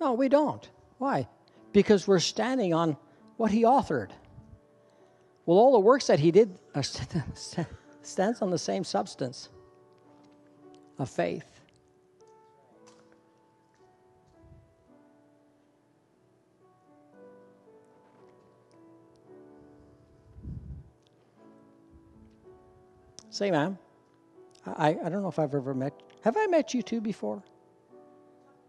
No, 0.00 0.12
we 0.12 0.28
don't. 0.28 0.68
Why? 0.98 1.28
Because 1.72 2.06
we're 2.06 2.18
standing 2.18 2.74
on 2.74 2.96
what 3.36 3.50
he 3.50 3.62
authored. 3.62 4.10
Well, 5.44 5.58
all 5.58 5.72
the 5.72 5.80
works 5.80 6.06
that 6.08 6.18
he 6.18 6.30
did 6.30 6.58
uh, 6.74 6.82
stands 8.02 8.42
on 8.42 8.50
the 8.50 8.58
same 8.58 8.84
substance 8.84 9.48
of 10.98 11.08
faith. 11.08 11.44
Say, 23.30 23.50
ma'am. 23.50 23.76
I, 24.66 24.96
I 25.04 25.08
don't 25.10 25.20
know 25.20 25.28
if 25.28 25.38
I've 25.38 25.54
ever 25.54 25.74
met. 25.74 25.92
Have 26.22 26.36
I 26.38 26.46
met 26.46 26.72
you 26.72 26.82
two 26.82 27.02
before? 27.02 27.42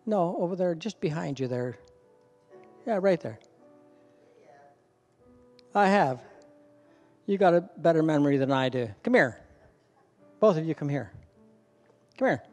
No, 0.07 0.37
over 0.39 0.55
there, 0.55 0.73
just 0.73 1.01
behind 1.01 1.37
you 1.37 1.49
there. 1.49 1.77
Yeah, 2.85 2.99
right 3.01 3.19
there. 3.19 3.39
I 5.75 5.87
have. 5.87 6.21
You 7.25 7.37
got 7.37 7.53
a 7.53 7.69
better 7.75 8.01
memory 8.01 8.37
than 8.37 8.49
I 8.49 8.69
do. 8.69 8.87
Come 9.03 9.13
here. 9.13 9.37
Both 10.39 10.55
of 10.55 10.65
you 10.65 10.73
come 10.73 10.87
here. 10.87 11.11
Come 12.17 12.29
here. 12.29 12.43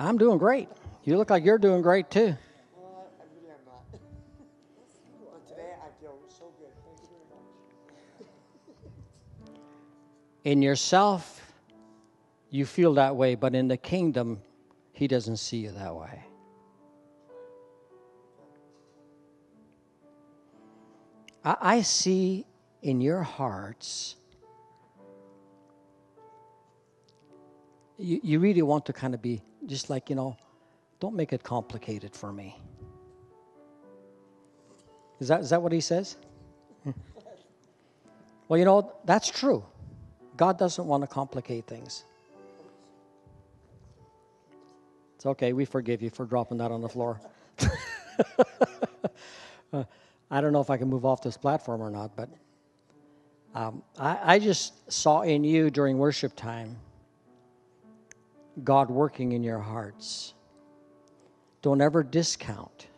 I'm 0.00 0.18
doing 0.18 0.38
great. 0.38 0.68
You 1.04 1.16
look 1.16 1.30
like 1.30 1.44
you're 1.44 1.56
doing 1.56 1.82
great 1.82 2.10
too. 2.10 2.36
In 10.44 10.60
yourself, 10.60 11.40
you 12.50 12.66
feel 12.66 12.94
that 12.94 13.16
way, 13.16 13.34
but 13.34 13.54
in 13.54 13.66
the 13.66 13.78
kingdom, 13.78 14.40
He 14.92 15.08
doesn't 15.08 15.38
see 15.38 15.56
you 15.56 15.70
that 15.72 15.96
way. 15.96 16.22
I, 21.44 21.56
I 21.60 21.82
see 21.82 22.46
in 22.82 23.00
your 23.00 23.22
hearts, 23.22 24.16
you, 27.98 28.20
you 28.22 28.38
really 28.38 28.62
want 28.62 28.84
to 28.86 28.92
kind 28.92 29.14
of 29.14 29.22
be 29.22 29.42
just 29.66 29.88
like, 29.88 30.10
you 30.10 30.16
know, 30.16 30.36
don't 31.00 31.14
make 31.14 31.32
it 31.32 31.42
complicated 31.42 32.14
for 32.14 32.32
me. 32.32 32.56
Is 35.20 35.28
that, 35.28 35.40
is 35.40 35.50
that 35.50 35.62
what 35.62 35.72
he 35.72 35.80
says? 35.80 36.16
Hmm. 36.82 36.90
well, 38.48 38.58
you 38.58 38.66
know, 38.66 38.92
that's 39.06 39.30
true. 39.30 39.64
God 40.36 40.58
doesn't 40.58 40.86
want 40.86 41.02
to 41.02 41.06
complicate 41.06 41.66
things. 41.66 42.04
It's 45.16 45.26
okay, 45.26 45.52
we 45.52 45.64
forgive 45.64 46.02
you 46.02 46.10
for 46.10 46.26
dropping 46.26 46.58
that 46.58 46.70
on 46.70 46.80
the 46.80 46.88
floor. 46.88 47.20
uh, 49.72 49.84
I 50.30 50.40
don't 50.40 50.52
know 50.52 50.60
if 50.60 50.70
I 50.70 50.76
can 50.76 50.88
move 50.88 51.04
off 51.04 51.22
this 51.22 51.36
platform 51.36 51.80
or 51.80 51.90
not, 51.90 52.16
but 52.16 52.28
um, 53.54 53.82
I, 53.98 54.34
I 54.34 54.38
just 54.38 54.90
saw 54.92 55.22
in 55.22 55.44
you 55.44 55.70
during 55.70 55.98
worship 55.98 56.34
time 56.34 56.76
God 58.62 58.90
working 58.90 59.32
in 59.32 59.42
your 59.42 59.58
hearts. 59.58 60.34
Don't 61.62 61.80
ever 61.80 62.02
discount. 62.02 62.88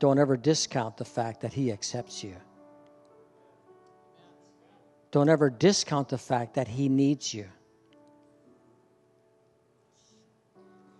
Don't 0.00 0.18
ever 0.18 0.36
discount 0.36 0.96
the 0.96 1.04
fact 1.04 1.40
that 1.42 1.52
He 1.52 1.70
accepts 1.70 2.24
you. 2.24 2.34
Don't 5.14 5.28
ever 5.28 5.48
discount 5.48 6.08
the 6.08 6.18
fact 6.18 6.54
that 6.54 6.66
He 6.66 6.88
needs 6.88 7.32
you. 7.32 7.46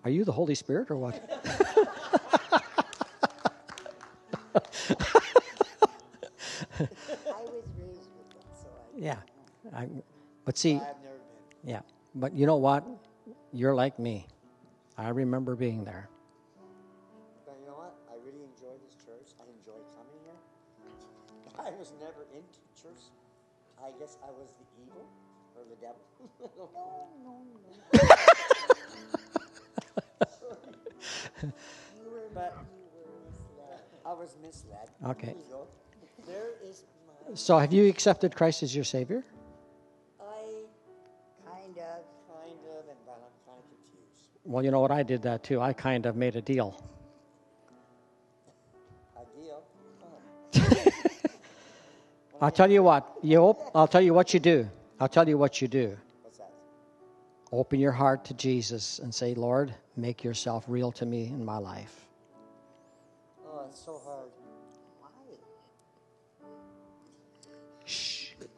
Are 0.05 0.11
you 0.11 0.25
the 0.25 0.31
Holy 0.31 0.55
Spirit 0.55 0.89
or 0.89 0.97
what? 0.99 1.17
I 1.19 1.41
was 7.43 7.65
raised 7.77 8.07
with 8.15 8.31
that, 8.31 8.47
so 8.55 8.69
I. 8.69 8.97
yeah. 8.97 9.17
I, 9.75 9.89
but 10.45 10.57
see, 10.57 10.77
I've 10.77 10.81
never 11.03 11.19
been. 11.65 11.71
yeah. 11.71 11.81
But 12.15 12.35
you 12.35 12.47
know 12.47 12.59
what? 12.59 12.85
You're 13.53 13.75
like 13.75 13.99
me. 13.99 14.29
I 14.97 15.09
remember 15.09 15.57
being 15.57 15.83
there. 15.83 16.09
But 17.45 17.57
you 17.61 17.67
know 17.67 17.75
what? 17.75 17.97
I 18.09 18.15
really 18.25 18.45
enjoy 18.45 18.79
this 18.87 18.95
church. 19.05 19.35
I 19.41 19.51
enjoy 19.59 19.83
coming 19.91 20.21
here. 20.23 20.39
I 21.67 21.77
was 21.77 21.93
never 21.99 22.23
into 22.33 22.61
church. 22.81 23.11
I 23.83 23.91
guess 23.99 24.17
I 24.23 24.31
was 24.31 24.53
the 24.59 24.67
evil 24.83 25.07
or 25.57 25.63
the 25.69 25.77
devil. 25.77 26.01
no, 26.41 27.01
no, 27.25 27.33
no. 27.63 28.09
you 32.03 32.11
were, 32.11 32.29
but 32.35 32.57
you 32.61 33.03
were 33.05 33.21
misled. 33.31 33.81
I 34.07 34.13
was 34.13 34.37
misled. 34.43 34.89
Okay. 35.07 35.27
There 35.27 35.37
you 35.37 35.43
go. 35.51 35.67
There 36.27 36.51
is 36.69 36.85
my. 37.07 37.35
So, 37.35 37.59
have 37.59 37.73
you 37.73 37.89
accepted 37.89 38.35
Christ 38.35 38.63
as 38.63 38.75
your 38.75 38.85
Savior? 38.85 39.25
I 40.21 40.25
kind 41.45 41.77
of, 41.79 42.05
kind 42.29 42.65
of, 42.69 42.89
and 42.89 42.99
but 43.05 43.21
I'm 43.21 43.37
kind 43.47 43.59
of 43.59 43.65
confused. 43.71 44.29
Well, 44.45 44.65
you 44.65 44.71
know 44.71 44.81
what? 44.81 44.91
I 44.91 45.03
did 45.03 45.23
that 45.23 45.43
too. 45.43 45.61
I 45.61 45.73
kind 45.73 46.07
of 46.07 46.17
made 46.17 46.37
a 46.37 46.43
deal. 46.43 46.81
I'll 52.41 52.51
tell 52.51 52.71
you 52.71 52.83
what. 52.83 53.19
You 53.23 53.39
op- 53.39 53.71
I'll 53.75 53.89
tell 53.89 54.01
you 54.01 54.13
what 54.13 54.35
you 54.35 54.41
do. 54.41 54.69
I'll 55.01 55.09
tell 55.09 55.29
you 55.29 55.39
what 55.39 55.63
you 55.63 55.69
do. 55.69 55.97
What's 56.23 56.39
that? 56.39 56.53
Open 57.53 57.81
your 57.81 57.93
heart 57.93 58.25
to 58.27 58.35
Jesus 58.35 58.99
and 58.99 59.15
say, 59.15 59.35
Lord, 59.35 59.75
make 59.97 60.25
yourself 60.25 60.65
real 60.69 60.93
to 60.93 61.07
me 61.07 61.27
in 61.27 61.45
my 61.45 61.59
life. 61.59 62.07
Oh, 63.47 63.67
it's 63.69 63.85
so 63.85 64.01
hard. 64.05 64.31
Why? 65.01 65.09
Shh. 67.85 68.33
It's 68.41 68.49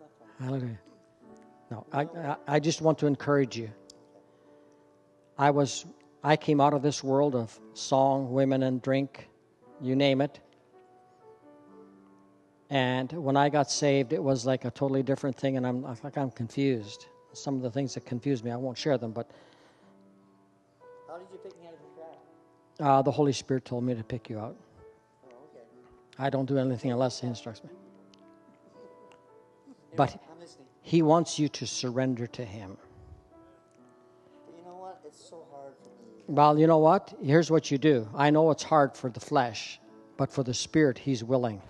not 0.00 0.10
fun. 0.18 0.28
Hallelujah. 0.46 0.78
No, 1.70 1.86
I, 1.92 2.02
I, 2.02 2.36
I 2.48 2.60
just 2.60 2.80
want 2.82 2.98
to 2.98 3.06
encourage 3.06 3.56
you. 3.56 3.70
I 5.38 5.50
was, 5.50 5.86
I 6.22 6.36
came 6.36 6.60
out 6.60 6.74
of 6.74 6.82
this 6.82 7.02
world 7.02 7.34
of 7.36 7.58
song, 7.74 8.32
women, 8.32 8.64
and 8.64 8.82
drink, 8.82 9.28
you 9.80 9.94
name 9.94 10.20
it. 10.20 10.40
And 12.70 13.10
when 13.12 13.36
I 13.36 13.48
got 13.48 13.68
saved, 13.70 14.12
it 14.12 14.22
was 14.22 14.46
like 14.46 14.64
a 14.64 14.70
totally 14.70 15.02
different 15.02 15.36
thing, 15.36 15.56
and 15.56 15.66
I'm 15.66 15.84
I 15.84 15.94
think 15.94 16.16
I'm 16.16 16.30
confused. 16.30 17.06
Some 17.32 17.56
of 17.56 17.62
the 17.62 17.70
things 17.70 17.94
that 17.94 18.06
confuse 18.06 18.42
me, 18.44 18.50
I 18.52 18.56
won't 18.56 18.78
share 18.78 18.96
them, 18.96 19.10
but 19.12 19.30
How 21.08 21.18
did 21.18 21.26
you 21.32 21.38
pick 21.38 21.58
me 21.60 21.66
out 21.66 21.74
of 21.74 21.80
the 21.80 22.82
crowd? 22.82 22.98
uh, 22.98 23.02
the 23.02 23.10
Holy 23.10 23.32
Spirit 23.32 23.64
told 23.64 23.84
me 23.84 23.94
to 23.94 24.04
pick 24.04 24.30
you 24.30 24.38
out. 24.38 24.56
Oh, 25.24 25.28
okay. 25.50 25.64
I 26.18 26.30
don't 26.30 26.46
do 26.46 26.58
anything 26.58 26.92
unless 26.92 27.20
He 27.20 27.26
instructs 27.26 27.62
me. 27.64 27.70
But 29.96 30.22
He 30.82 31.02
wants 31.02 31.38
you 31.38 31.48
to 31.48 31.66
surrender 31.66 32.28
to 32.28 32.44
Him. 32.44 32.76
You 34.56 34.64
know 34.64 34.76
what? 34.76 35.00
It's 35.04 35.28
so 35.28 35.44
hard 35.52 35.74
for 35.82 35.88
me. 35.88 36.22
Well, 36.28 36.56
you 36.56 36.68
know 36.68 36.78
what? 36.78 37.12
Here's 37.20 37.50
what 37.50 37.72
you 37.72 37.78
do. 37.78 38.08
I 38.14 38.30
know 38.30 38.50
it's 38.52 38.62
hard 38.62 38.96
for 38.96 39.10
the 39.10 39.20
flesh, 39.20 39.80
but 40.16 40.32
for 40.32 40.44
the 40.44 40.54
Spirit, 40.54 40.98
He's 40.98 41.24
willing. 41.24 41.60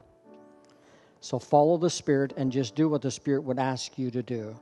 So 1.20 1.38
follow 1.38 1.76
the 1.76 1.90
Spirit 1.90 2.32
and 2.36 2.50
just 2.50 2.74
do 2.74 2.88
what 2.88 3.02
the 3.02 3.10
Spirit 3.10 3.42
would 3.44 3.58
ask 3.58 3.98
you 3.98 4.10
to 4.10 4.22
do. 4.22 4.58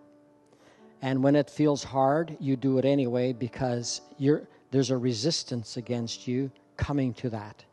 And 1.03 1.23
when 1.23 1.37
it 1.37 1.49
feels 1.49 1.85
hard, 1.85 2.37
you 2.41 2.57
do 2.57 2.79
it 2.79 2.85
anyway 2.85 3.33
because 3.33 4.01
you're, 4.19 4.43
there's 4.73 4.91
a 4.91 4.97
resistance 4.97 5.77
against 5.77 6.27
you 6.27 6.51
coming 6.77 7.15
to 7.15 7.31
that. 7.31 7.65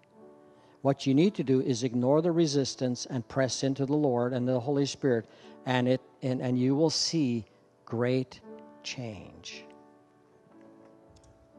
What 0.83 1.07
you 1.07 1.15
need 1.15 1.33
to 1.35 1.43
do 1.43 1.61
is 1.61 1.83
ignore 1.83 2.21
the 2.21 2.31
resistance 2.31 3.07
and 3.07 3.27
press 3.27 3.63
into 3.63 3.87
the 3.87 3.95
Lord 3.95 4.33
and 4.33 4.47
the 4.47 4.59
Holy 4.59 4.85
Spirit, 4.85 5.25
and, 5.65 5.87
it, 5.87 6.01
and, 6.21 6.39
and 6.39 6.59
you 6.59 6.75
will 6.75 6.91
see 6.91 7.43
great 7.85 8.39
change. 8.83 9.65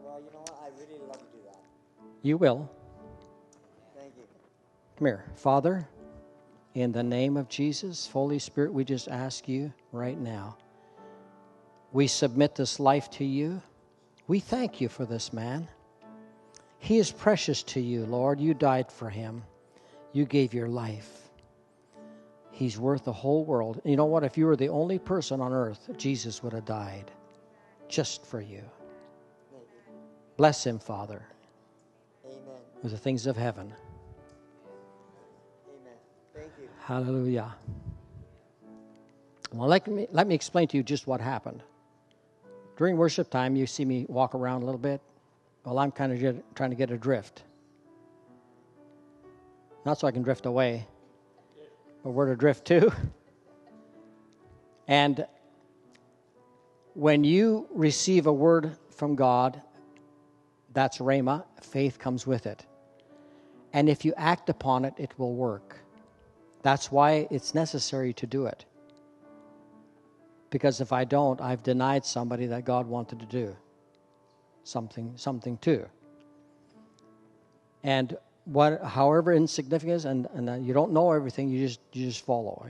Well, 0.00 0.20
you 0.20 0.30
know 0.32 0.38
what? 0.38 0.62
I 0.62 0.68
really 0.78 1.00
love 1.08 1.18
to 1.18 1.36
do 1.36 1.42
that. 1.46 1.58
You 2.22 2.36
will. 2.36 2.70
Thank 3.98 4.12
you. 4.16 4.22
Come 4.96 5.06
here. 5.08 5.24
Father, 5.34 5.88
in 6.76 6.92
the 6.92 7.02
name 7.02 7.38
of 7.38 7.48
Jesus, 7.48 8.06
Holy 8.06 8.38
Spirit, 8.38 8.70
we 8.70 8.84
just 8.84 9.08
ask 9.08 9.48
you 9.48 9.72
right 9.92 10.20
now. 10.20 10.58
We 11.90 12.06
submit 12.06 12.54
this 12.54 12.78
life 12.78 13.08
to 13.12 13.24
you. 13.24 13.62
We 14.26 14.40
thank 14.40 14.78
you 14.78 14.90
for 14.90 15.06
this 15.06 15.32
man. 15.32 15.68
He 16.78 16.98
is 16.98 17.10
precious 17.10 17.62
to 17.62 17.80
you, 17.80 18.04
Lord. 18.04 18.38
You 18.38 18.52
died 18.52 18.92
for 18.92 19.08
him, 19.08 19.42
you 20.12 20.26
gave 20.26 20.52
your 20.52 20.68
life. 20.68 21.30
He's 22.50 22.78
worth 22.78 23.04
the 23.04 23.12
whole 23.12 23.46
world. 23.46 23.80
You 23.84 23.96
know 23.96 24.04
what? 24.04 24.22
If 24.22 24.36
you 24.36 24.44
were 24.44 24.56
the 24.56 24.68
only 24.68 24.98
person 24.98 25.40
on 25.40 25.54
earth, 25.54 25.88
Jesus 25.96 26.42
would 26.42 26.52
have 26.52 26.66
died 26.66 27.10
just 27.88 28.26
for 28.26 28.42
you. 28.42 28.62
Bless 30.36 30.66
him, 30.66 30.78
Father, 30.78 31.22
Amen. 32.26 32.60
with 32.82 32.92
the 32.92 32.98
things 32.98 33.26
of 33.26 33.34
heaven. 33.34 33.72
Hallelujah. 36.86 37.52
Well, 39.52 39.68
let 39.68 39.88
me, 39.88 40.06
let 40.12 40.28
me 40.28 40.36
explain 40.36 40.68
to 40.68 40.76
you 40.76 40.84
just 40.84 41.08
what 41.08 41.20
happened. 41.20 41.64
During 42.76 42.96
worship 42.96 43.28
time, 43.28 43.56
you 43.56 43.66
see 43.66 43.84
me 43.84 44.06
walk 44.08 44.36
around 44.36 44.62
a 44.62 44.66
little 44.66 44.78
bit. 44.78 45.00
Well, 45.64 45.80
I'm 45.80 45.90
kind 45.90 46.12
of 46.12 46.44
trying 46.54 46.70
to 46.70 46.76
get 46.76 46.92
adrift. 46.92 47.42
Not 49.84 49.98
so 49.98 50.06
I 50.06 50.12
can 50.12 50.22
drift 50.22 50.46
away, 50.46 50.86
but 52.04 52.10
where 52.10 52.26
to 52.26 52.36
drift 52.36 52.64
to. 52.66 52.92
And 54.88 55.26
when 56.94 57.24
you 57.24 57.66
receive 57.72 58.28
a 58.28 58.32
word 58.32 58.76
from 58.90 59.16
God, 59.16 59.60
that's 60.72 60.98
Rhema, 60.98 61.42
faith 61.60 61.98
comes 61.98 62.24
with 62.24 62.46
it. 62.46 62.64
And 63.72 63.88
if 63.88 64.04
you 64.04 64.14
act 64.16 64.48
upon 64.48 64.84
it, 64.84 64.94
it 64.96 65.10
will 65.18 65.34
work. 65.34 65.80
That's 66.66 66.90
why 66.90 67.28
it's 67.30 67.54
necessary 67.54 68.12
to 68.14 68.26
do 68.26 68.46
it. 68.46 68.64
Because 70.50 70.80
if 70.80 70.92
I 70.92 71.04
don't, 71.04 71.40
I've 71.40 71.62
denied 71.62 72.04
somebody 72.04 72.46
that 72.46 72.64
God 72.64 72.88
wanted 72.88 73.20
to 73.20 73.26
do 73.26 73.56
something 74.64 75.12
something 75.14 75.58
to. 75.58 75.86
And 77.84 78.16
what 78.46 78.82
however 78.82 79.32
insignificant 79.32 80.06
and, 80.06 80.26
and 80.34 80.50
uh, 80.50 80.54
you 80.54 80.74
don't 80.74 80.90
know 80.90 81.12
everything, 81.12 81.48
you 81.48 81.64
just 81.68 81.78
you 81.92 82.04
just 82.04 82.26
follow. 82.26 82.66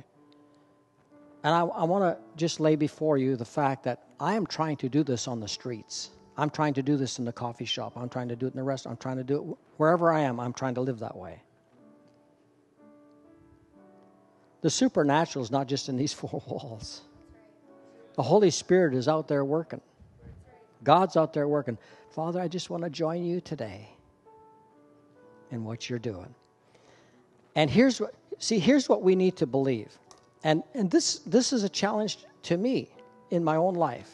And 1.43 1.55
I, 1.55 1.61
I 1.61 1.85
want 1.85 2.05
to 2.05 2.19
just 2.37 2.61
lay 2.61 2.77
before 2.77 3.17
you 3.17 3.35
the 3.35 3.47
fact 3.47 3.83
that 3.85 4.03
I 4.21 4.35
am 4.35 4.47
trying 4.47 4.77
to 4.85 4.91
do 4.91 5.05
this 5.05 5.27
on 5.27 5.41
the 5.41 5.49
streets. 5.49 6.11
I'm 6.37 6.51
trying 6.51 6.75
to 6.75 6.83
do 6.83 6.99
this 6.99 7.19
in 7.19 7.25
the 7.25 7.33
coffee 7.33 7.65
shop. 7.65 7.97
I'm 7.97 8.11
trying 8.11 8.29
to 8.29 8.37
do 8.37 8.45
it 8.47 8.53
in 8.53 8.59
the 8.59 8.63
restaurant. 8.63 8.97
I'm 8.99 9.03
trying 9.03 9.17
to 9.17 9.25
do 9.25 9.37
it 9.37 9.57
wherever 9.79 10.13
I 10.13 10.21
am. 10.21 10.39
I'm 10.39 10.53
trying 10.53 10.75
to 10.75 10.83
live 10.83 10.99
that 10.99 11.17
way. 11.17 11.41
The 14.67 14.71
supernatural 14.71 15.45
is 15.45 15.53
not 15.53 15.69
just 15.69 15.89
in 15.89 15.97
these 15.97 16.13
four 16.21 16.43
walls. 16.45 17.03
The 18.17 18.23
Holy 18.25 18.51
Spirit 18.51 18.97
is 18.97 19.07
out 19.07 19.29
there 19.29 19.45
working. 19.45 19.81
God's 20.83 21.17
out 21.17 21.33
there 21.33 21.47
working. 21.47 21.79
Father, 22.11 22.41
I 22.41 22.49
just 22.49 22.69
want 22.69 22.83
to 22.83 22.91
join 22.91 23.25
you 23.25 23.41
today 23.41 23.89
in 25.53 25.63
what 25.63 25.89
you're 25.89 26.01
doing. 26.01 26.35
And 27.55 27.71
here's 27.71 28.01
what 28.01 28.17
see, 28.41 28.59
here's 28.59 28.89
what 28.89 29.03
we 29.03 29.15
need 29.15 29.37
to 29.37 29.47
believe. 29.47 29.97
And 30.43 30.65
and 30.75 30.91
this 30.91 31.21
this 31.21 31.53
is 31.53 31.63
a 31.63 31.69
challenge 31.69 32.19
to 32.43 32.57
me 32.57 32.91
in 33.31 33.45
my 33.45 33.55
own 33.55 33.75
life. 33.75 34.11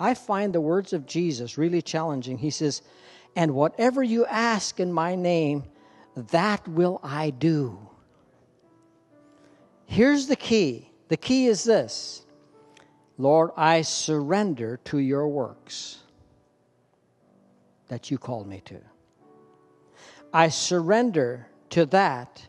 I 0.00 0.14
find 0.14 0.54
the 0.54 0.62
words 0.62 0.94
of 0.94 1.04
Jesus 1.04 1.58
really 1.58 1.82
challenging. 1.82 2.38
He 2.38 2.48
says, 2.48 2.80
And 3.36 3.54
whatever 3.54 4.02
you 4.02 4.24
ask 4.24 4.80
in 4.80 4.94
my 4.94 5.14
name, 5.14 5.64
that 6.16 6.66
will 6.66 7.00
I 7.02 7.28
do. 7.28 7.78
Here's 9.86 10.26
the 10.26 10.36
key 10.36 10.88
the 11.08 11.16
key 11.16 11.46
is 11.46 11.64
this 11.64 12.24
Lord, 13.18 13.50
I 13.56 13.82
surrender 13.82 14.78
to 14.84 14.98
your 14.98 15.28
works 15.28 15.98
that 17.88 18.10
you 18.10 18.18
called 18.18 18.46
me 18.46 18.60
to. 18.64 18.80
I 20.32 20.48
surrender 20.48 21.46
to 21.70 21.86
that 21.86 22.46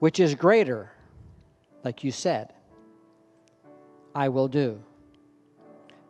which 0.00 0.18
is 0.18 0.34
greater, 0.34 0.90
like 1.84 2.02
you 2.02 2.10
said, 2.10 2.52
I 4.14 4.28
will 4.28 4.48
do. 4.48 4.82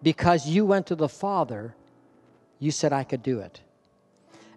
Because 0.03 0.49
you 0.49 0.65
went 0.65 0.87
to 0.87 0.95
the 0.95 1.09
Father, 1.09 1.75
you 2.59 2.71
said 2.71 2.93
I 2.93 3.05
could 3.05 3.23
do 3.23 3.41
it. 3.41 3.61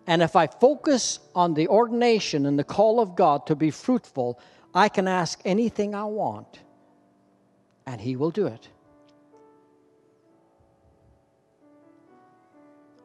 And 0.07 0.21
if 0.21 0.35
I 0.35 0.47
focus 0.47 1.19
on 1.35 1.53
the 1.53 1.67
ordination 1.67 2.45
and 2.45 2.57
the 2.57 2.63
call 2.63 2.99
of 2.99 3.15
God 3.15 3.47
to 3.47 3.55
be 3.55 3.71
fruitful, 3.71 4.39
I 4.75 4.89
can 4.89 5.07
ask 5.07 5.39
anything 5.45 5.93
I 5.93 6.05
want, 6.05 6.59
and 7.85 8.01
He 8.01 8.15
will 8.15 8.31
do 8.31 8.47
it. 8.47 8.69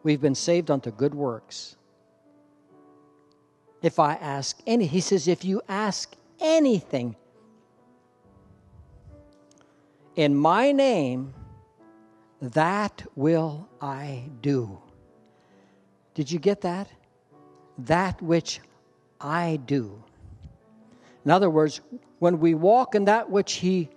We've 0.03 0.21
been 0.21 0.35
saved 0.35 0.71
unto 0.71 0.91
good 0.91 1.15
works. 1.15 1.77
If 3.83 3.99
I 3.99 4.15
ask 4.15 4.59
any, 4.67 4.87
He 4.87 5.01
says, 5.01 5.29
if 5.29 5.45
you 5.45 5.61
ask 5.69 6.17
anything 6.41 7.17
in 10.17 10.35
my 10.35 10.73
name, 10.73 11.35
that 12.41 13.05
will 13.15 13.69
I 13.81 14.25
do. 14.41 14.79
Did 16.15 16.31
you 16.31 16.39
get 16.39 16.63
that? 16.63 16.89
That 17.79 18.21
which 18.23 18.61
I 19.21 19.61
do. 19.67 20.03
In 21.29 21.33
other 21.33 21.51
words, 21.51 21.83
when 22.21 22.41
we 22.41 22.55
walk 22.55 22.95
in 22.95 23.05
that 23.05 23.29
which 23.29 23.57
He 23.57 23.91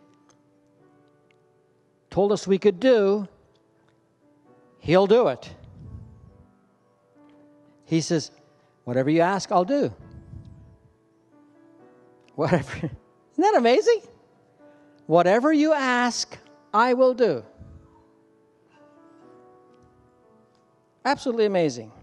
told 2.10 2.34
us 2.34 2.46
we 2.46 2.58
could 2.58 2.78
do, 2.78 3.26
He'll 4.80 5.08
do 5.08 5.30
it. 5.30 5.50
He 7.86 8.02
says, 8.02 8.32
Whatever 8.84 9.10
you 9.10 9.22
ask, 9.22 9.50
I'll 9.50 9.64
do. 9.64 9.94
Whatever. 12.36 12.76
Isn't 12.80 12.92
that 13.38 13.56
amazing? 13.56 14.02
Whatever 15.06 15.54
you 15.54 15.72
ask, 15.72 16.38
I 16.74 16.96
will 16.96 17.14
do. 17.14 17.46
Absolutely 21.06 21.46
amazing. 21.46 21.94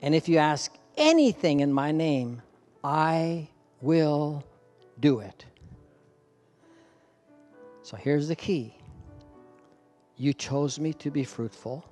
And 0.00 0.12
if 0.12 0.28
you 0.28 0.38
ask 0.38 0.76
anything 0.96 1.60
in 1.60 1.72
my 1.72 1.92
name, 1.92 2.42
I 2.82 3.48
will 3.80 4.44
do 5.00 5.20
it. 5.20 5.44
So 7.82 7.96
here's 7.96 8.28
the 8.28 8.36
key 8.36 8.74
you 10.16 10.32
chose 10.32 10.78
me 10.78 10.92
to 10.94 11.10
be 11.10 11.24
fruitful, 11.24 11.84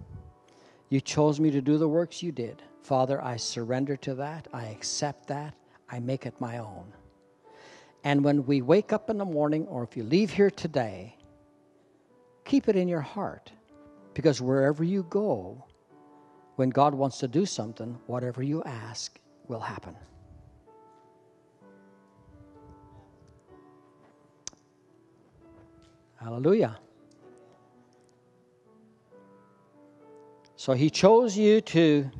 you 0.88 1.00
chose 1.00 1.40
me 1.40 1.50
to 1.50 1.60
do 1.60 1.78
the 1.78 1.88
works 1.88 2.22
you 2.22 2.32
did. 2.32 2.62
Father, 2.82 3.22
I 3.22 3.36
surrender 3.36 3.96
to 3.98 4.14
that, 4.14 4.48
I 4.52 4.66
accept 4.66 5.26
that, 5.28 5.54
I 5.90 6.00
make 6.00 6.26
it 6.26 6.40
my 6.40 6.58
own. 6.58 6.92
And 8.04 8.24
when 8.24 8.46
we 8.46 8.62
wake 8.62 8.92
up 8.92 9.10
in 9.10 9.18
the 9.18 9.24
morning, 9.24 9.66
or 9.66 9.82
if 9.82 9.96
you 9.96 10.04
leave 10.04 10.30
here 10.30 10.50
today, 10.50 11.16
keep 12.44 12.68
it 12.68 12.76
in 12.76 12.88
your 12.88 13.00
heart. 13.00 13.52
Because 14.14 14.40
wherever 14.40 14.82
you 14.82 15.04
go, 15.10 15.64
when 16.60 16.68
God 16.68 16.94
wants 16.94 17.16
to 17.20 17.26
do 17.26 17.46
something, 17.46 17.98
whatever 18.06 18.42
you 18.42 18.62
ask 18.64 19.18
will 19.48 19.60
happen. 19.60 19.96
Hallelujah. 26.16 26.78
So 30.56 30.74
he 30.74 30.90
chose 30.90 31.34
you 31.34 31.62
to 31.62 32.10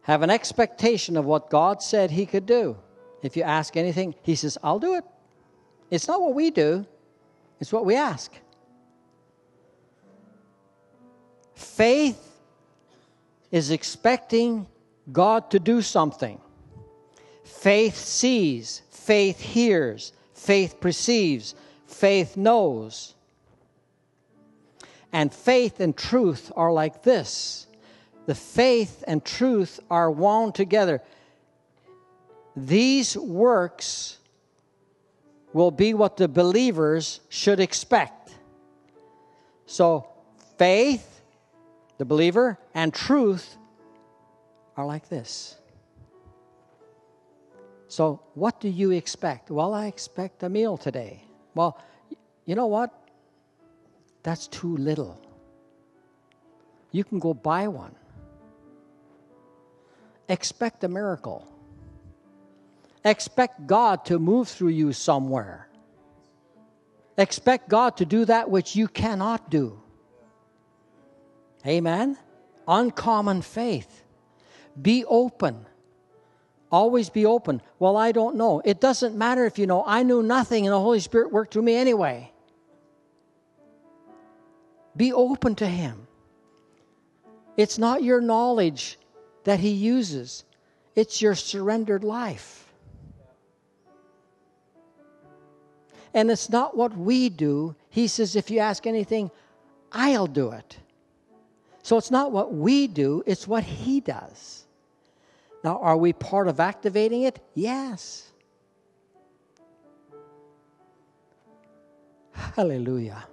have 0.00 0.22
an 0.22 0.30
expectation 0.30 1.18
of 1.18 1.26
what 1.26 1.50
God 1.50 1.82
said 1.82 2.10
he 2.10 2.24
could 2.24 2.46
do. 2.46 2.78
If 3.22 3.36
you 3.36 3.42
ask 3.42 3.76
anything, 3.76 4.14
he 4.22 4.34
says, 4.34 4.56
I'll 4.62 4.78
do 4.78 4.94
it. 4.94 5.04
It's 5.90 6.08
not 6.08 6.22
what 6.22 6.32
we 6.32 6.50
do, 6.50 6.86
it's 7.60 7.74
what 7.74 7.84
we 7.84 7.94
ask. 7.94 8.32
Faith 11.54 12.27
is 13.50 13.70
expecting 13.70 14.66
God 15.10 15.50
to 15.50 15.58
do 15.58 15.82
something. 15.82 16.40
Faith 17.44 17.96
sees, 17.96 18.82
faith 18.90 19.40
hears, 19.40 20.12
faith 20.34 20.80
perceives, 20.80 21.54
faith 21.86 22.36
knows. 22.36 23.14
And 25.12 25.32
faith 25.32 25.80
and 25.80 25.96
truth 25.96 26.52
are 26.54 26.72
like 26.72 27.02
this 27.02 27.66
the 28.26 28.34
faith 28.34 29.02
and 29.06 29.24
truth 29.24 29.80
are 29.90 30.10
wound 30.10 30.54
together. 30.54 31.00
These 32.54 33.16
works 33.16 34.18
will 35.54 35.70
be 35.70 35.94
what 35.94 36.18
the 36.18 36.28
believers 36.28 37.20
should 37.30 37.58
expect. 37.58 38.34
So, 39.64 40.08
faith, 40.58 41.17
the 41.98 42.04
believer, 42.04 42.58
and 42.74 42.94
truth 42.94 43.56
are 44.76 44.86
like 44.86 45.08
this. 45.08 45.56
So, 47.88 48.20
what 48.34 48.60
do 48.60 48.68
you 48.68 48.92
expect? 48.92 49.50
Well, 49.50 49.74
I 49.74 49.86
expect 49.86 50.42
a 50.42 50.48
meal 50.48 50.76
today. 50.76 51.24
Well, 51.54 51.78
you 52.44 52.54
know 52.54 52.66
what? 52.66 52.92
That's 54.22 54.46
too 54.46 54.76
little. 54.76 55.20
You 56.92 57.02
can 57.04 57.18
go 57.18 57.34
buy 57.34 57.68
one. 57.68 57.94
Expect 60.28 60.84
a 60.84 60.88
miracle. 60.88 61.46
Expect 63.04 63.66
God 63.66 64.04
to 64.06 64.18
move 64.18 64.48
through 64.48 64.68
you 64.68 64.92
somewhere. 64.92 65.68
Expect 67.16 67.68
God 67.68 67.96
to 67.96 68.04
do 68.04 68.24
that 68.26 68.50
which 68.50 68.76
you 68.76 68.86
cannot 68.86 69.50
do. 69.50 69.80
Amen? 71.66 72.16
Uncommon 72.66 73.42
faith. 73.42 74.04
Be 74.80 75.04
open. 75.04 75.66
Always 76.70 77.08
be 77.08 77.24
open. 77.24 77.62
Well, 77.78 77.96
I 77.96 78.12
don't 78.12 78.36
know. 78.36 78.60
It 78.64 78.80
doesn't 78.80 79.16
matter 79.16 79.46
if 79.46 79.58
you 79.58 79.66
know. 79.66 79.82
I 79.86 80.02
knew 80.02 80.22
nothing 80.22 80.66
and 80.66 80.72
the 80.72 80.80
Holy 80.80 81.00
Spirit 81.00 81.32
worked 81.32 81.52
through 81.52 81.62
me 81.62 81.74
anyway. 81.74 82.30
Be 84.96 85.12
open 85.12 85.54
to 85.56 85.66
Him. 85.66 86.06
It's 87.56 87.78
not 87.78 88.02
your 88.02 88.20
knowledge 88.20 88.98
that 89.44 89.60
He 89.60 89.70
uses, 89.70 90.44
it's 90.94 91.22
your 91.22 91.34
surrendered 91.34 92.04
life. 92.04 92.66
And 96.14 96.30
it's 96.30 96.50
not 96.50 96.76
what 96.76 96.96
we 96.96 97.28
do. 97.28 97.76
He 97.90 98.08
says, 98.08 98.34
if 98.34 98.50
you 98.50 98.58
ask 98.58 98.86
anything, 98.86 99.30
I'll 99.92 100.26
do 100.26 100.50
it. 100.50 100.78
So 101.88 101.96
it's 101.96 102.10
not 102.10 102.32
what 102.32 102.52
we 102.52 102.86
do, 102.86 103.22
it's 103.24 103.48
what 103.48 103.64
He 103.64 104.00
does. 104.00 104.66
Now, 105.64 105.78
are 105.78 105.96
we 105.96 106.12
part 106.12 106.46
of 106.46 106.60
activating 106.60 107.22
it? 107.22 107.40
Yes. 107.54 108.30
Hallelujah. 112.32 113.24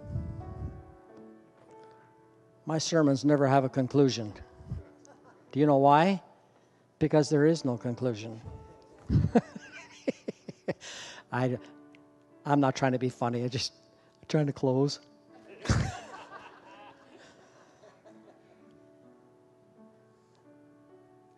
My 2.66 2.78
sermons 2.78 3.26
never 3.26 3.46
have 3.46 3.66
a 3.66 3.70
conclusion. 3.70 4.32
Do 5.52 5.60
you 5.60 5.66
know 5.66 5.80
why? 5.80 6.22
Because 6.98 7.28
there 7.28 7.46
is 7.46 7.66
no 7.66 7.76
conclusion. 7.76 8.40
I, 11.34 11.58
I'm 12.46 12.62
not 12.62 12.74
trying 12.78 12.94
to 12.94 13.00
be 13.00 13.10
funny. 13.10 13.44
I'm 13.44 13.50
just 13.50 13.74
trying 14.30 14.46
to 14.46 14.54
close. 14.54 15.02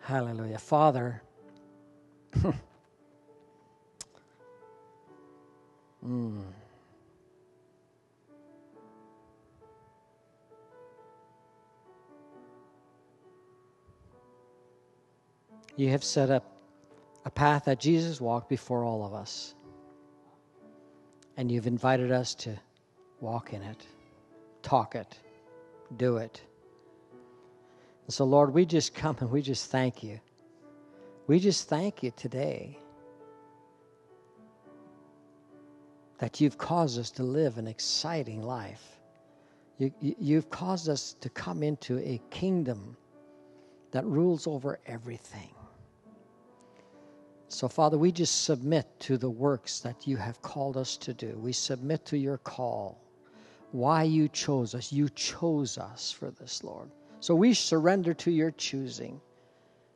Hallelujah. 0.08 0.58
Father, 0.58 1.22
mm. 6.02 6.42
You 15.76 15.90
have 15.90 16.06
set 16.06 16.30
up 16.30 16.56
a 17.26 17.30
path 17.30 17.66
that 17.66 17.82
Jesus 17.82 18.22
walked 18.22 18.48
before 18.48 18.86
all 18.86 19.06
of 19.06 19.14
us 19.14 19.56
and 21.36 21.52
you've 21.52 21.68
invited 21.68 22.14
us 22.14 22.34
to 22.36 22.58
walk 23.20 23.52
in 23.52 23.62
it, 23.62 23.86
talk 24.62 24.96
it, 24.96 25.20
do 25.98 26.16
it. 26.16 26.47
And 28.08 28.14
so, 28.14 28.24
Lord, 28.24 28.54
we 28.54 28.66
just 28.66 28.96
come 28.96 29.18
and 29.20 29.30
we 29.30 29.42
just 29.42 29.70
thank 29.70 30.02
you. 30.02 30.20
We 31.28 31.40
just 31.40 31.68
thank 31.68 32.04
you 32.04 32.12
today 32.16 32.80
that 36.20 36.40
you've 36.40 36.58
caused 36.58 36.98
us 36.98 37.12
to 37.12 37.24
live 37.24 37.58
an 37.58 37.68
exciting 37.68 38.42
life. 38.42 38.98
You, 39.78 39.92
you've 40.00 40.50
caused 40.50 40.90
us 40.90 41.16
to 41.20 41.30
come 41.30 41.62
into 41.62 42.00
a 42.00 42.22
kingdom 42.30 42.96
that 43.92 44.06
rules 44.06 44.48
over 44.48 44.80
everything. 44.88 45.54
So, 47.50 47.68
Father, 47.68 47.98
we 47.98 48.12
just 48.12 48.46
submit 48.46 48.88
to 49.02 49.18
the 49.18 49.30
works 49.30 49.80
that 49.82 50.08
you 50.08 50.18
have 50.18 50.42
called 50.42 50.78
us 50.78 50.98
to 50.98 51.14
do. 51.14 51.38
We 51.38 51.54
submit 51.54 52.06
to 52.06 52.18
your 52.18 52.38
call. 52.38 53.02
Why 53.72 54.04
you 54.04 54.30
chose 54.30 54.74
us. 54.74 54.92
You 54.92 55.10
chose 55.10 55.78
us 55.78 56.12
for 56.12 56.32
this, 56.32 56.64
Lord. 56.64 56.90
So 57.20 57.36
we 57.36 57.54
surrender 57.54 58.14
to 58.16 58.32
your 58.32 58.52
choosing. 58.52 59.20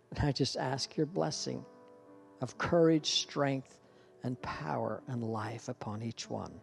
And 0.10 0.28
I 0.28 0.32
just 0.32 0.58
ask 0.58 0.98
your 0.98 1.06
blessing 1.06 1.64
of 2.42 2.58
courage, 2.58 3.12
strength, 3.12 3.78
and 4.24 4.42
power 4.42 5.02
and 5.08 5.24
life 5.24 5.70
upon 5.70 6.02
each 6.02 6.30
one. 6.30 6.54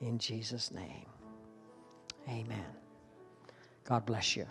In 0.00 0.18
Jesus' 0.18 0.72
name. 0.72 1.06
Amen. 2.28 2.64
God 3.84 4.06
bless 4.06 4.36
you. 4.36 4.46